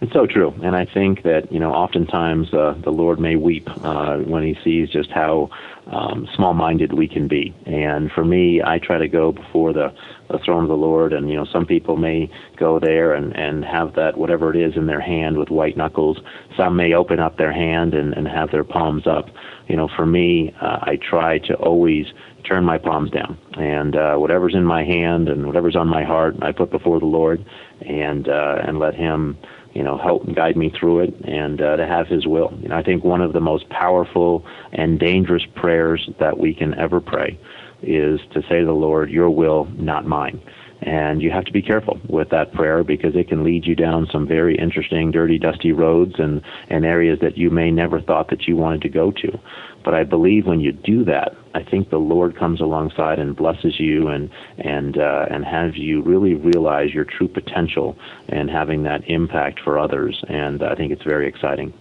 It's 0.00 0.12
so 0.14 0.26
true, 0.26 0.54
and 0.62 0.74
I 0.74 0.86
think 0.86 1.24
that 1.24 1.52
you 1.52 1.60
know 1.60 1.74
oftentimes 1.74 2.54
uh, 2.54 2.74
the 2.82 2.90
Lord 2.90 3.20
may 3.20 3.36
weep 3.36 3.68
uh, 3.84 4.16
when 4.18 4.42
He 4.42 4.58
sees 4.64 4.88
just 4.88 5.10
how 5.10 5.50
um, 5.90 6.28
small-minded 6.36 6.92
we 6.92 7.08
can 7.08 7.28
be. 7.28 7.54
And 7.66 8.10
for 8.12 8.24
me, 8.24 8.62
I 8.62 8.78
try 8.78 8.98
to 8.98 9.08
go 9.08 9.32
before 9.32 9.72
the, 9.72 9.92
the 10.30 10.38
throne 10.38 10.62
of 10.62 10.68
the 10.68 10.76
Lord, 10.76 11.12
and 11.12 11.28
you 11.28 11.36
know 11.36 11.46
some 11.52 11.66
people 11.66 11.96
may 11.96 12.30
go 12.56 12.78
there 12.78 13.14
and 13.14 13.36
and 13.36 13.64
have 13.64 13.94
that 13.94 14.16
whatever 14.16 14.54
it 14.54 14.56
is 14.56 14.76
in 14.76 14.86
their 14.86 15.00
hand 15.00 15.36
with 15.36 15.50
white 15.50 15.76
knuckles. 15.76 16.18
Some 16.56 16.76
may 16.76 16.94
open 16.94 17.18
up 17.18 17.36
their 17.36 17.52
hand 17.52 17.94
and 17.94 18.14
and 18.14 18.28
have 18.28 18.50
their 18.50 18.64
palms 18.64 19.06
up. 19.06 19.26
You 19.68 19.76
know, 19.76 19.88
for 19.94 20.06
me, 20.06 20.54
uh, 20.60 20.78
I 20.82 20.96
try 20.96 21.38
to 21.38 21.54
always 21.54 22.06
turn 22.44 22.64
my 22.64 22.78
palms 22.78 23.10
down 23.10 23.38
and 23.54 23.94
uh, 23.96 24.16
whatever's 24.16 24.54
in 24.54 24.64
my 24.64 24.82
hand 24.82 25.28
and 25.28 25.46
whatever's 25.46 25.76
on 25.76 25.86
my 25.86 26.02
heart 26.02 26.34
I 26.42 26.52
put 26.52 26.70
before 26.70 26.98
the 26.98 27.06
Lord 27.06 27.44
and 27.80 28.28
uh, 28.28 28.58
and 28.62 28.78
let 28.78 28.94
him 28.94 29.38
you 29.72 29.82
know 29.82 29.98
help 29.98 30.22
guide 30.34 30.56
me 30.56 30.72
through 30.78 31.00
it 31.00 31.14
and 31.24 31.60
uh, 31.60 31.76
to 31.76 31.86
have 31.86 32.06
his 32.06 32.26
will. 32.26 32.52
You 32.60 32.68
know 32.68 32.76
I 32.76 32.82
think 32.82 33.04
one 33.04 33.20
of 33.20 33.32
the 33.32 33.40
most 33.40 33.68
powerful 33.68 34.44
and 34.72 34.98
dangerous 34.98 35.44
prayers 35.54 36.08
that 36.18 36.38
we 36.38 36.54
can 36.54 36.78
ever 36.78 37.00
pray 37.00 37.38
is 37.82 38.20
to 38.32 38.42
say 38.42 38.60
to 38.60 38.66
the 38.66 38.72
Lord 38.72 39.10
your 39.10 39.30
will 39.30 39.66
not 39.76 40.06
mine 40.06 40.40
and 40.82 41.20
you 41.20 41.30
have 41.30 41.44
to 41.44 41.52
be 41.52 41.62
careful 41.62 42.00
with 42.08 42.30
that 42.30 42.52
prayer 42.52 42.82
because 42.82 43.14
it 43.14 43.28
can 43.28 43.44
lead 43.44 43.66
you 43.66 43.74
down 43.74 44.08
some 44.10 44.26
very 44.26 44.56
interesting, 44.56 45.10
dirty, 45.10 45.38
dusty 45.38 45.72
roads 45.72 46.14
and, 46.18 46.42
and 46.68 46.84
areas 46.84 47.18
that 47.20 47.36
you 47.36 47.50
may 47.50 47.70
never 47.70 48.00
thought 48.00 48.30
that 48.30 48.46
you 48.46 48.56
wanted 48.56 48.82
to 48.82 48.88
go 48.88 49.10
to. 49.10 49.38
But 49.84 49.94
I 49.94 50.04
believe 50.04 50.46
when 50.46 50.60
you 50.60 50.72
do 50.72 51.04
that, 51.04 51.36
I 51.54 51.62
think 51.62 51.90
the 51.90 51.98
Lord 51.98 52.36
comes 52.36 52.60
alongside 52.60 53.18
and 53.18 53.34
blesses 53.34 53.80
you 53.80 54.08
and 54.08 54.30
and 54.58 54.98
uh, 54.98 55.26
and 55.30 55.44
has 55.44 55.76
you 55.76 56.02
really 56.02 56.34
realize 56.34 56.92
your 56.92 57.04
true 57.04 57.28
potential 57.28 57.96
and 58.28 58.50
having 58.50 58.82
that 58.84 59.08
impact 59.08 59.60
for 59.60 59.78
others. 59.78 60.22
And 60.28 60.62
I 60.62 60.74
think 60.74 60.92
it's 60.92 61.02
very 61.02 61.26
exciting. 61.26 61.72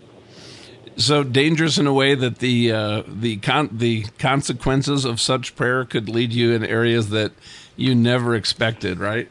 So 0.95 1.23
dangerous 1.23 1.77
in 1.77 1.87
a 1.87 1.93
way 1.93 2.15
that 2.15 2.39
the 2.39 2.71
uh, 2.71 3.03
the 3.05 3.37
con- 3.37 3.69
the 3.71 4.03
consequences 4.17 5.05
of 5.05 5.21
such 5.21 5.55
prayer 5.55 5.85
could 5.85 6.09
lead 6.09 6.33
you 6.33 6.53
in 6.53 6.65
areas 6.65 7.09
that 7.09 7.31
you 7.79 7.95
never 7.95 8.35
expected, 8.35 8.99
right? 8.99 9.29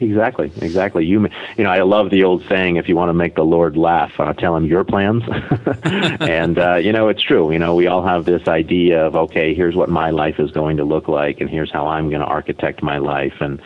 Exactly, 0.00 0.50
exactly. 0.60 1.04
You, 1.04 1.28
you 1.56 1.64
know, 1.64 1.70
I 1.70 1.82
love 1.82 2.10
the 2.10 2.24
old 2.24 2.44
saying: 2.48 2.76
"If 2.76 2.88
you 2.88 2.96
want 2.96 3.10
to 3.10 3.14
make 3.14 3.36
the 3.36 3.44
Lord 3.44 3.76
laugh, 3.76 4.12
uh, 4.18 4.32
tell 4.32 4.56
him 4.56 4.64
your 4.64 4.82
plans." 4.82 5.22
and 5.84 6.58
uh, 6.58 6.74
you 6.76 6.92
know, 6.92 7.08
it's 7.08 7.22
true. 7.22 7.52
You 7.52 7.60
know, 7.60 7.76
we 7.76 7.86
all 7.86 8.04
have 8.04 8.24
this 8.24 8.48
idea 8.48 9.06
of, 9.06 9.14
okay, 9.14 9.54
here's 9.54 9.76
what 9.76 9.88
my 9.88 10.10
life 10.10 10.40
is 10.40 10.50
going 10.50 10.78
to 10.78 10.84
look 10.84 11.06
like, 11.06 11.40
and 11.40 11.48
here's 11.48 11.70
how 11.70 11.86
I'm 11.86 12.08
going 12.08 12.20
to 12.22 12.26
architect 12.26 12.82
my 12.82 12.98
life, 12.98 13.34
and 13.40 13.62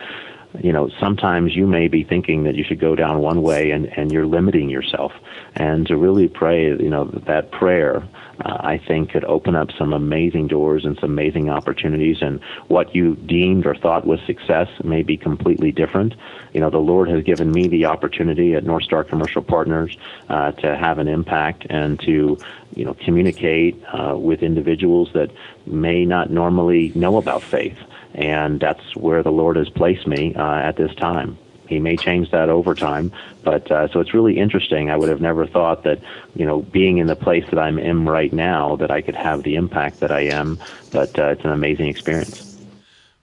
you 0.61 0.73
know, 0.73 0.89
sometimes 0.99 1.55
you 1.55 1.67
may 1.67 1.87
be 1.87 2.03
thinking 2.03 2.43
that 2.43 2.55
you 2.55 2.63
should 2.63 2.79
go 2.79 2.95
down 2.95 3.19
one 3.19 3.41
way 3.41 3.71
and, 3.71 3.85
and 3.97 4.11
you're 4.11 4.25
limiting 4.25 4.69
yourself. 4.69 5.11
And 5.55 5.85
to 5.87 5.95
really 5.95 6.27
pray, 6.27 6.67
you 6.67 6.89
know, 6.89 7.05
that 7.05 7.51
prayer 7.51 8.03
uh, 8.45 8.57
I 8.59 8.77
think 8.77 9.11
could 9.11 9.25
open 9.25 9.55
up 9.55 9.69
some 9.77 9.93
amazing 9.93 10.47
doors 10.47 10.85
and 10.85 10.97
some 10.99 11.11
amazing 11.11 11.49
opportunities. 11.49 12.21
And 12.21 12.39
what 12.67 12.95
you 12.95 13.15
deemed 13.15 13.65
or 13.65 13.75
thought 13.75 14.07
was 14.07 14.19
success 14.25 14.69
may 14.83 15.03
be 15.03 15.17
completely 15.17 15.71
different. 15.71 16.15
You 16.53 16.61
know, 16.61 16.69
the 16.69 16.77
Lord 16.77 17.09
has 17.09 17.23
given 17.23 17.51
me 17.51 17.67
the 17.67 17.85
opportunity 17.85 18.55
at 18.55 18.63
North 18.63 18.83
Star 18.83 19.03
Commercial 19.03 19.41
Partners 19.41 19.97
uh, 20.29 20.51
to 20.53 20.77
have 20.77 20.99
an 20.99 21.07
impact 21.07 21.67
and 21.69 21.99
to, 22.01 22.37
you 22.75 22.85
know, 22.85 22.95
communicate 22.95 23.81
uh, 23.93 24.17
with 24.17 24.41
individuals 24.41 25.09
that 25.13 25.31
may 25.65 26.05
not 26.05 26.31
normally 26.31 26.91
know 26.95 27.17
about 27.17 27.43
faith. 27.43 27.77
And 28.15 28.59
that's 28.59 28.95
where 28.95 29.23
the 29.23 29.31
Lord 29.31 29.55
has 29.55 29.69
placed 29.69 30.07
me 30.07 30.33
uh, 30.35 30.55
at 30.55 30.75
this 30.77 30.93
time. 30.95 31.37
He 31.67 31.79
may 31.79 31.95
change 31.95 32.31
that 32.31 32.49
over 32.49 32.73
time, 32.73 33.11
but 33.43 33.71
uh, 33.71 33.87
so 33.89 33.99
it's 33.99 34.11
really 34.11 34.39
interesting. 34.39 34.89
I 34.89 34.97
would 34.97 35.07
have 35.07 35.21
never 35.21 35.45
thought 35.45 35.83
that, 35.83 36.01
you 36.35 36.43
know, 36.43 36.63
being 36.63 36.97
in 36.97 37.05
the 37.05 37.15
place 37.15 37.45
that 37.51 37.59
I'm 37.59 37.77
in 37.77 38.05
right 38.05 38.33
now, 38.33 38.75
that 38.77 38.89
I 38.89 39.01
could 39.01 39.15
have 39.15 39.43
the 39.43 39.53
impact 39.53 39.99
that 39.99 40.11
I 40.11 40.21
am. 40.21 40.57
But 40.91 41.17
uh, 41.19 41.27
it's 41.27 41.43
an 41.43 41.51
amazing 41.51 41.85
experience. 41.87 42.57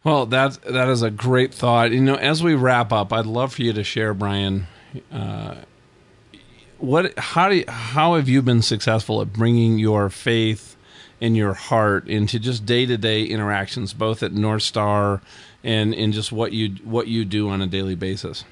Well, 0.05 0.27
that 0.27 0.63
that 0.63 0.89
is 0.89 1.03
a 1.03 1.11
great 1.11 1.53
thought. 1.53 1.91
You 1.91 2.01
know, 2.01 2.15
as 2.15 2.41
we 2.41 2.55
wrap 2.55 2.93
up, 2.93 3.13
I'd 3.13 3.27
love 3.27 3.55
for 3.55 3.63
you 3.63 3.73
to 3.73 3.83
share, 3.83 4.15
Brian. 4.15 4.69
Uh, 5.11 5.57
what 6.79 7.19
how 7.19 7.49
do 7.49 7.57
you, 7.57 7.65
how 7.67 8.15
have 8.15 8.29
you 8.29 8.43
been 8.43 8.63
successful 8.63 9.21
at 9.21 9.33
bringing 9.33 9.81
your 9.81 10.09
faith 10.09 10.76
and 11.21 11.37
your 11.37 11.55
heart 11.55 12.09
into 12.09 12.39
just 12.39 12.67
day 12.67 12.87
to 12.87 12.97
day 12.97 13.25
interactions, 13.25 13.93
both 13.93 14.23
at 14.23 14.33
North 14.33 14.63
Star 14.63 15.21
and 15.65 15.93
in 15.95 16.13
just 16.13 16.33
what 16.33 16.53
you 16.53 16.71
what 16.85 17.09
you 17.09 17.25
do 17.25 17.49
on 17.49 17.61
a 17.61 17.67
daily 17.67 17.95
basis? 17.95 18.45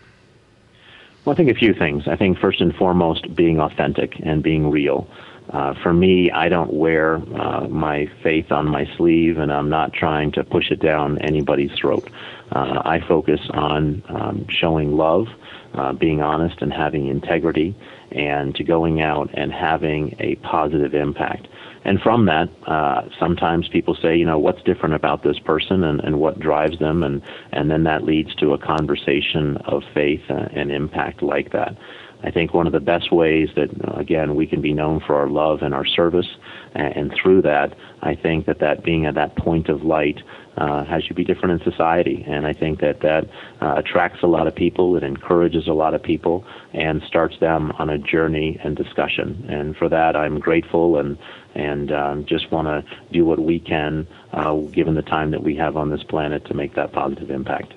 Well, 1.25 1.33
I 1.33 1.37
think 1.37 1.51
a 1.51 1.55
few 1.55 1.73
things. 1.73 2.07
I 2.07 2.17
think 2.17 2.39
first 2.39 2.61
and 2.61 2.75
foremost, 2.75 3.35
being 3.35 3.61
authentic 3.61 4.21
and 4.23 4.43
being 4.43 4.71
real. 4.71 5.09
Uh, 5.51 5.75
for 5.83 5.93
me, 5.93 6.31
I 6.31 6.49
don't 6.49 6.73
wear 6.73 7.17
uh, 7.17 7.69
my 7.69 8.11
faith 8.23 8.51
on 8.51 8.67
my 8.67 8.87
sleeve, 8.97 9.39
and 9.39 9.53
I'm 9.53 9.69
not 9.69 9.93
trying 9.93 10.33
to 10.33 10.45
push 10.45 10.71
it 10.71 10.81
down 10.81 11.19
anybody's 11.19 11.73
throat. 11.73 12.09
Uh, 12.51 12.83
I 12.85 13.01
focus 13.07 13.41
on 13.51 14.03
um, 14.09 14.47
showing 14.49 14.97
love, 14.97 15.27
uh, 15.75 15.93
being 15.93 16.23
honest, 16.23 16.63
and 16.63 16.73
having 16.73 17.09
integrity, 17.09 17.75
and 18.11 18.55
to 18.57 18.65
going 18.65 19.03
out 19.03 19.31
and 19.35 19.53
having 19.53 20.17
a 20.19 20.37
positive 20.37 20.95
impact. 20.95 21.47
And 21.85 22.01
from 22.01 22.25
that, 22.27 22.49
uh, 22.67 23.03
sometimes 23.19 23.69
people 23.69 23.95
say, 23.95 24.17
you 24.17 24.25
know, 24.25 24.39
what's 24.39 24.63
different 24.63 24.95
about 24.95 25.23
this 25.23 25.39
person 25.39 25.85
and, 25.85 26.01
and 26.01 26.19
what 26.19 26.41
drives 26.41 26.79
them, 26.79 27.03
and, 27.03 27.23
and 27.53 27.71
then 27.71 27.85
that 27.85 28.05
leads 28.05 28.35
to 28.37 28.55
a 28.55 28.59
conversation 28.59 29.59
of 29.59 29.83
faith 29.93 30.23
and 30.29 30.73
impact 30.73 31.23
like 31.23 31.53
that. 31.53 31.77
I 32.23 32.31
think 32.31 32.55
one 32.55 32.67
of 32.67 32.73
the 32.73 32.81
best 32.81 33.13
ways 33.13 33.51
that, 33.55 33.69
again, 33.99 34.35
we 34.35 34.47
can 34.47 34.63
be 34.63 34.73
known 34.73 35.01
for 35.01 35.15
our 35.15 35.29
love 35.29 35.61
and 35.61 35.75
our 35.75 35.85
service, 35.85 36.29
and, 36.75 37.13
through 37.13 37.43
that, 37.43 37.77
I 38.01 38.15
think 38.15 38.47
that 38.47 38.61
that 38.61 38.83
being 38.83 39.05
at 39.05 39.15
that 39.15 39.37
point 39.37 39.69
of 39.69 39.83
light 39.85 40.23
uh, 40.57 40.85
has 40.85 41.09
you 41.09 41.15
be 41.15 41.25
different 41.25 41.61
in 41.61 41.71
society. 41.73 42.25
And 42.27 42.47
I 42.47 42.53
think 42.53 42.81
that 42.81 43.01
that 43.01 43.29
uh, 43.61 43.75
attracts 43.77 44.23
a 44.23 44.27
lot 44.27 44.47
of 44.47 44.55
people, 44.55 44.97
it 44.97 45.03
encourages 45.03 45.67
a 45.67 45.73
lot 45.73 45.95
of 45.95 46.03
people, 46.03 46.45
and 46.73 47.03
starts 47.03 47.39
them 47.39 47.73
on 47.73 47.91
a 47.91 47.99
journey 47.99 48.61
and 48.63 48.77
discussion. 48.77 49.47
And 49.49 49.77
for 49.77 49.89
that, 49.89 50.17
I'm 50.17 50.39
grateful 50.39 50.99
and 50.99 51.19
and 51.55 51.93
um, 51.93 52.25
just 52.27 52.51
want 52.51 52.67
to 52.67 52.85
do 53.13 53.25
what 53.25 53.39
we 53.39 53.61
can, 53.61 54.09
uh, 54.33 54.55
given 54.55 54.95
the 54.95 55.03
time 55.03 55.31
that 55.31 55.45
we 55.45 55.55
have 55.57 55.77
on 55.77 55.89
this 55.91 56.03
planet, 56.03 56.45
to 56.47 56.55
make 56.55 56.75
that 56.75 56.93
positive 56.93 57.31
impact. 57.31 57.75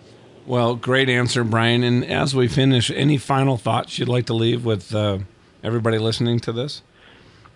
Well, 0.48 0.76
great 0.76 1.10
answer, 1.10 1.44
Brian. 1.44 1.84
And 1.84 2.06
as 2.06 2.34
we 2.34 2.48
finish, 2.48 2.90
any 2.90 3.18
final 3.18 3.58
thoughts 3.58 4.00
you'd 4.00 4.08
like 4.08 4.26
to 4.28 4.34
leave 4.34 4.66
with 4.66 4.96
uh, 4.96 5.20
everybody 5.64 5.98
listening 6.00 6.40
to 6.40 6.52
this? 6.52 6.82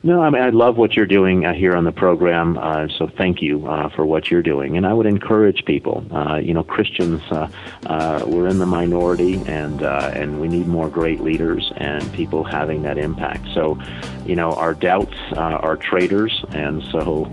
No, 0.03 0.23
I 0.23 0.31
mean 0.31 0.41
I 0.41 0.49
love 0.49 0.77
what 0.77 0.95
you're 0.95 1.05
doing 1.05 1.45
uh, 1.45 1.53
here 1.53 1.75
on 1.75 1.83
the 1.83 1.91
program. 1.91 2.57
Uh, 2.57 2.87
so 2.97 3.07
thank 3.07 3.39
you 3.39 3.67
uh, 3.67 3.87
for 3.89 4.03
what 4.03 4.31
you're 4.31 4.41
doing, 4.41 4.75
and 4.75 4.87
I 4.87 4.93
would 4.93 5.05
encourage 5.05 5.63
people. 5.65 6.03
Uh, 6.09 6.37
you 6.37 6.55
know, 6.55 6.63
Christians, 6.63 7.21
uh, 7.29 7.47
uh, 7.85 8.23
we're 8.25 8.47
in 8.47 8.57
the 8.57 8.65
minority, 8.65 9.35
and 9.45 9.83
and 9.83 10.41
we 10.41 10.47
need 10.47 10.65
more 10.65 10.89
great 10.89 11.21
leaders 11.21 11.71
and 11.77 12.11
people 12.13 12.43
having 12.43 12.81
that 12.81 12.97
impact. 12.97 13.47
So, 13.53 13.79
you 14.25 14.35
know, 14.35 14.53
our 14.53 14.73
doubts 14.73 15.15
are 15.33 15.77
traitors, 15.77 16.43
and 16.49 16.81
so 16.91 17.25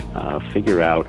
figure 0.53 0.83
out 0.83 1.07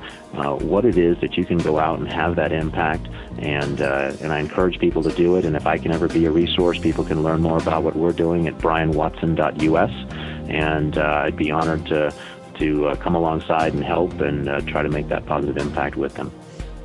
what 0.62 0.86
it 0.86 0.96
is 0.96 1.20
that 1.20 1.36
you 1.36 1.44
can 1.44 1.58
go 1.58 1.78
out 1.78 1.98
and 1.98 2.10
have 2.10 2.36
that 2.36 2.52
impact. 2.52 3.06
And 3.38 3.80
and 3.82 4.32
I 4.32 4.40
encourage 4.40 4.78
people 4.78 5.02
to 5.02 5.12
do 5.12 5.36
it. 5.36 5.44
And 5.44 5.56
if 5.56 5.66
I 5.66 5.76
can 5.76 5.92
ever 5.92 6.08
be 6.08 6.24
a 6.24 6.30
resource, 6.30 6.78
people 6.78 7.04
can 7.04 7.22
learn 7.22 7.42
more 7.42 7.58
about 7.58 7.82
what 7.82 7.96
we're 7.96 8.12
doing 8.12 8.48
at 8.48 8.56
brianwatson.us 8.56 10.30
and 10.50 10.98
uh, 10.98 11.22
I'd 11.24 11.36
be 11.36 11.50
honored 11.50 11.86
to 11.86 12.12
to 12.58 12.88
uh, 12.88 12.96
come 12.96 13.14
alongside 13.14 13.72
and 13.72 13.82
help 13.82 14.20
and 14.20 14.48
uh, 14.48 14.60
try 14.62 14.82
to 14.82 14.88
make 14.88 15.08
that 15.08 15.24
positive 15.24 15.56
impact 15.56 15.96
with 15.96 16.14
them. 16.14 16.30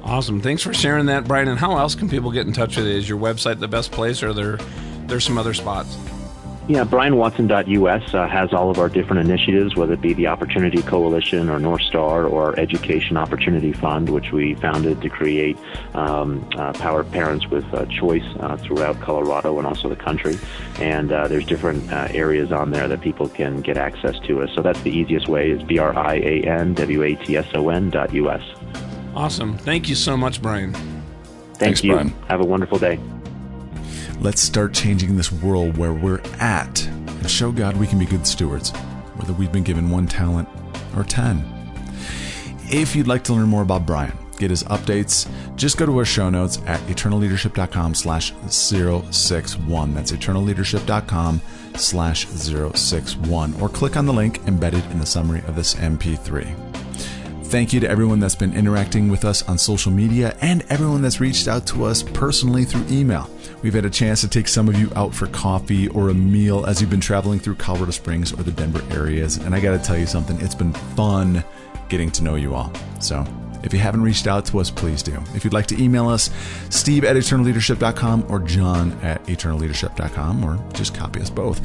Awesome. 0.03 0.39
Thanks 0.39 0.61
for 0.61 0.73
sharing 0.73 1.07
that, 1.07 1.27
Brian. 1.27 1.47
And 1.47 1.59
how 1.59 1.77
else 1.77 1.95
can 1.95 2.07
people 2.07 2.31
get 2.31 2.47
in 2.47 2.53
touch 2.53 2.77
with 2.77 2.85
you? 2.85 2.93
Is 2.93 3.09
your 3.09 3.19
website 3.19 3.59
the 3.59 3.67
best 3.67 3.91
place, 3.91 4.23
or 4.23 4.33
there 4.33 4.57
there's 5.07 5.25
some 5.25 5.37
other 5.37 5.53
spots? 5.53 5.97
Yeah, 6.67 6.83
BrianWatson.us 6.83 8.15
uh, 8.15 8.27
has 8.27 8.51
all 8.51 8.71
of 8.71 8.79
our 8.79 8.89
different 8.89 9.29
initiatives, 9.29 9.75
whether 9.75 9.93
it 9.93 10.01
be 10.01 10.15
the 10.15 10.25
Opportunity 10.25 10.81
Coalition 10.81 11.47
or 11.47 11.59
North 11.59 11.83
Star 11.83 12.25
or 12.25 12.45
our 12.45 12.59
Education 12.59 13.17
Opportunity 13.17 13.71
Fund, 13.71 14.09
which 14.09 14.31
we 14.31 14.55
founded 14.55 14.99
to 15.03 15.09
create 15.09 15.59
um, 15.93 16.43
uh, 16.57 16.73
powered 16.73 17.11
parents 17.11 17.45
with 17.49 17.71
uh, 17.71 17.85
choice 17.85 18.25
uh, 18.39 18.57
throughout 18.57 18.99
Colorado 18.99 19.59
and 19.59 19.67
also 19.67 19.89
the 19.89 19.95
country. 19.95 20.39
And 20.79 21.11
uh, 21.11 21.27
there's 21.27 21.45
different 21.45 21.93
uh, 21.93 22.07
areas 22.09 22.51
on 22.51 22.71
there 22.71 22.87
that 22.87 23.01
people 23.01 23.29
can 23.29 23.61
get 23.61 23.77
access 23.77 24.19
to 24.21 24.41
us. 24.41 24.49
So 24.55 24.63
that's 24.63 24.81
the 24.81 24.89
easiest 24.89 25.27
way 25.27 25.51
is 25.51 25.61
B-R-I-A-N-W-A-T-S-O-N 25.61 27.89
dot 27.91 28.11
U-S. 28.11 28.41
Awesome. 29.15 29.55
Thank 29.59 29.87
you 29.87 29.93
so 29.93 30.17
much, 30.17 30.41
Brian. 30.41 30.73
Thank 30.73 31.59
Thanks, 31.59 31.83
you. 31.83 31.93
Brian. 31.93 32.09
Have 32.27 32.41
a 32.41 32.45
wonderful 32.45 32.79
day. 32.79 32.97
Let's 34.19 34.41
start 34.41 34.73
changing 34.73 35.17
this 35.17 35.31
world 35.31 35.77
where 35.77 35.93
we're 35.93 36.21
at 36.39 36.85
and 36.87 37.29
show 37.29 37.51
God 37.51 37.77
we 37.77 37.85
can 37.85 37.99
be 37.99 38.05
good 38.05 38.25
stewards, 38.25 38.71
whether 39.15 39.33
we've 39.33 39.51
been 39.51 39.63
given 39.63 39.89
one 39.89 40.07
talent 40.07 40.47
or 40.95 41.03
10. 41.03 41.43
If 42.67 42.95
you'd 42.95 43.07
like 43.07 43.23
to 43.25 43.33
learn 43.33 43.47
more 43.47 43.61
about 43.61 43.85
Brian, 43.85 44.17
get 44.37 44.49
his 44.49 44.63
updates, 44.63 45.29
just 45.55 45.77
go 45.77 45.85
to 45.85 45.97
our 45.97 46.05
show 46.05 46.29
notes 46.29 46.59
at 46.65 46.79
eternalleadership.com 46.81 47.93
slash 47.93 48.33
061. 48.47 49.93
That's 49.93 50.11
eternalleadership.com 50.11 51.41
slash 51.75 52.27
061. 52.27 53.61
Or 53.61 53.69
click 53.69 53.97
on 53.97 54.05
the 54.05 54.13
link 54.13 54.39
embedded 54.47 54.85
in 54.91 54.99
the 54.99 55.05
summary 55.05 55.43
of 55.47 55.55
this 55.55 55.75
MP3. 55.75 56.55
Thank 57.45 57.73
you 57.73 57.79
to 57.81 57.89
everyone 57.89 58.19
that's 58.19 58.35
been 58.35 58.55
interacting 58.55 59.09
with 59.09 59.23
us 59.23 59.47
on 59.47 59.57
social 59.57 59.91
media 59.91 60.35
and 60.41 60.63
everyone 60.69 61.01
that's 61.01 61.19
reached 61.19 61.47
out 61.47 61.67
to 61.67 61.85
us 61.85 62.01
personally 62.01 62.65
through 62.65 62.85
email. 62.89 63.29
We've 63.65 63.73
had 63.73 63.83
a 63.83 63.89
chance 63.89 64.21
to 64.21 64.27
take 64.27 64.47
some 64.47 64.69
of 64.69 64.79
you 64.79 64.91
out 64.95 65.11
for 65.11 65.25
coffee 65.25 65.87
or 65.87 66.09
a 66.09 66.13
meal 66.13 66.67
as 66.67 66.79
you've 66.79 66.91
been 66.91 67.01
traveling 67.01 67.39
through 67.39 67.55
Colorado 67.55 67.89
Springs 67.89 68.31
or 68.31 68.43
the 68.43 68.51
Denver 68.51 68.83
areas. 68.91 69.37
And 69.37 69.55
I 69.55 69.59
got 69.59 69.71
to 69.71 69.83
tell 69.83 69.97
you 69.97 70.05
something, 70.05 70.39
it's 70.39 70.53
been 70.53 70.71
fun 70.71 71.43
getting 71.89 72.11
to 72.11 72.23
know 72.23 72.35
you 72.35 72.53
all. 72.53 72.71
So 72.99 73.25
if 73.63 73.73
you 73.73 73.79
haven't 73.79 74.03
reached 74.03 74.27
out 74.27 74.45
to 74.45 74.59
us, 74.59 74.69
please 74.69 75.01
do. 75.01 75.19
If 75.33 75.43
you'd 75.43 75.53
like 75.53 75.65
to 75.65 75.83
email 75.83 76.07
us, 76.07 76.29
steve 76.69 77.03
at 77.05 77.15
eternalleadership.com 77.15 78.27
or 78.29 78.39
john 78.41 78.91
at 79.01 79.23
eternalleadership.com 79.23 80.45
or 80.45 80.63
just 80.73 80.93
copy 80.93 81.19
us 81.19 81.31
both. 81.31 81.57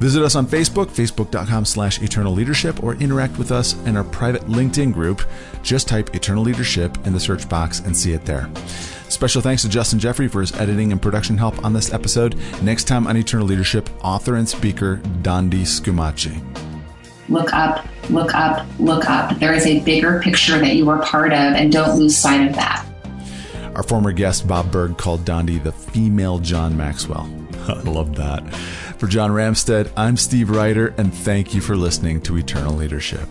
Visit 0.00 0.22
us 0.22 0.36
on 0.36 0.46
Facebook, 0.46 0.86
facebook.com 0.86 1.66
slash 1.66 2.00
eternal 2.00 2.32
leadership, 2.32 2.82
or 2.82 2.94
interact 2.94 3.36
with 3.36 3.52
us 3.52 3.74
in 3.84 3.98
our 3.98 4.04
private 4.04 4.46
LinkedIn 4.46 4.94
group. 4.94 5.20
Just 5.62 5.88
type 5.88 6.14
eternal 6.14 6.42
leadership 6.42 7.06
in 7.06 7.12
the 7.12 7.20
search 7.20 7.46
box 7.50 7.80
and 7.80 7.94
see 7.94 8.14
it 8.14 8.24
there. 8.24 8.50
Special 9.08 9.42
thanks 9.42 9.62
to 9.62 9.68
Justin 9.68 9.98
Jeffrey 9.98 10.28
for 10.28 10.40
his 10.40 10.52
editing 10.52 10.90
and 10.90 11.00
production 11.00 11.38
help 11.38 11.64
on 11.64 11.72
this 11.72 11.92
episode. 11.92 12.36
Next 12.62 12.84
time 12.84 13.06
on 13.06 13.16
Eternal 13.16 13.46
Leadership, 13.46 13.88
author 14.02 14.36
and 14.36 14.48
speaker 14.48 14.96
Dondi 15.22 15.62
Scumaci. 15.62 16.42
Look 17.28 17.52
up, 17.54 17.86
look 18.10 18.34
up, 18.34 18.66
look 18.78 19.08
up. 19.08 19.38
There 19.38 19.54
is 19.54 19.66
a 19.66 19.80
bigger 19.80 20.20
picture 20.20 20.58
that 20.58 20.74
you 20.76 20.88
are 20.90 21.00
part 21.02 21.32
of, 21.32 21.38
and 21.38 21.72
don't 21.72 21.98
lose 21.98 22.16
sight 22.16 22.48
of 22.48 22.54
that. 22.56 22.84
Our 23.74 23.82
former 23.82 24.12
guest, 24.12 24.46
Bob 24.46 24.70
Burg, 24.70 24.98
called 24.98 25.24
Dondi 25.24 25.62
the 25.62 25.72
female 25.72 26.38
John 26.38 26.76
Maxwell. 26.76 27.28
I 27.68 27.80
love 27.82 28.16
that. 28.16 28.54
For 28.98 29.06
John 29.06 29.30
Ramstead, 29.30 29.90
I'm 29.96 30.16
Steve 30.16 30.50
Ryder, 30.50 30.94
and 30.98 31.12
thank 31.12 31.54
you 31.54 31.60
for 31.60 31.76
listening 31.76 32.20
to 32.22 32.36
Eternal 32.36 32.74
Leadership. 32.74 33.28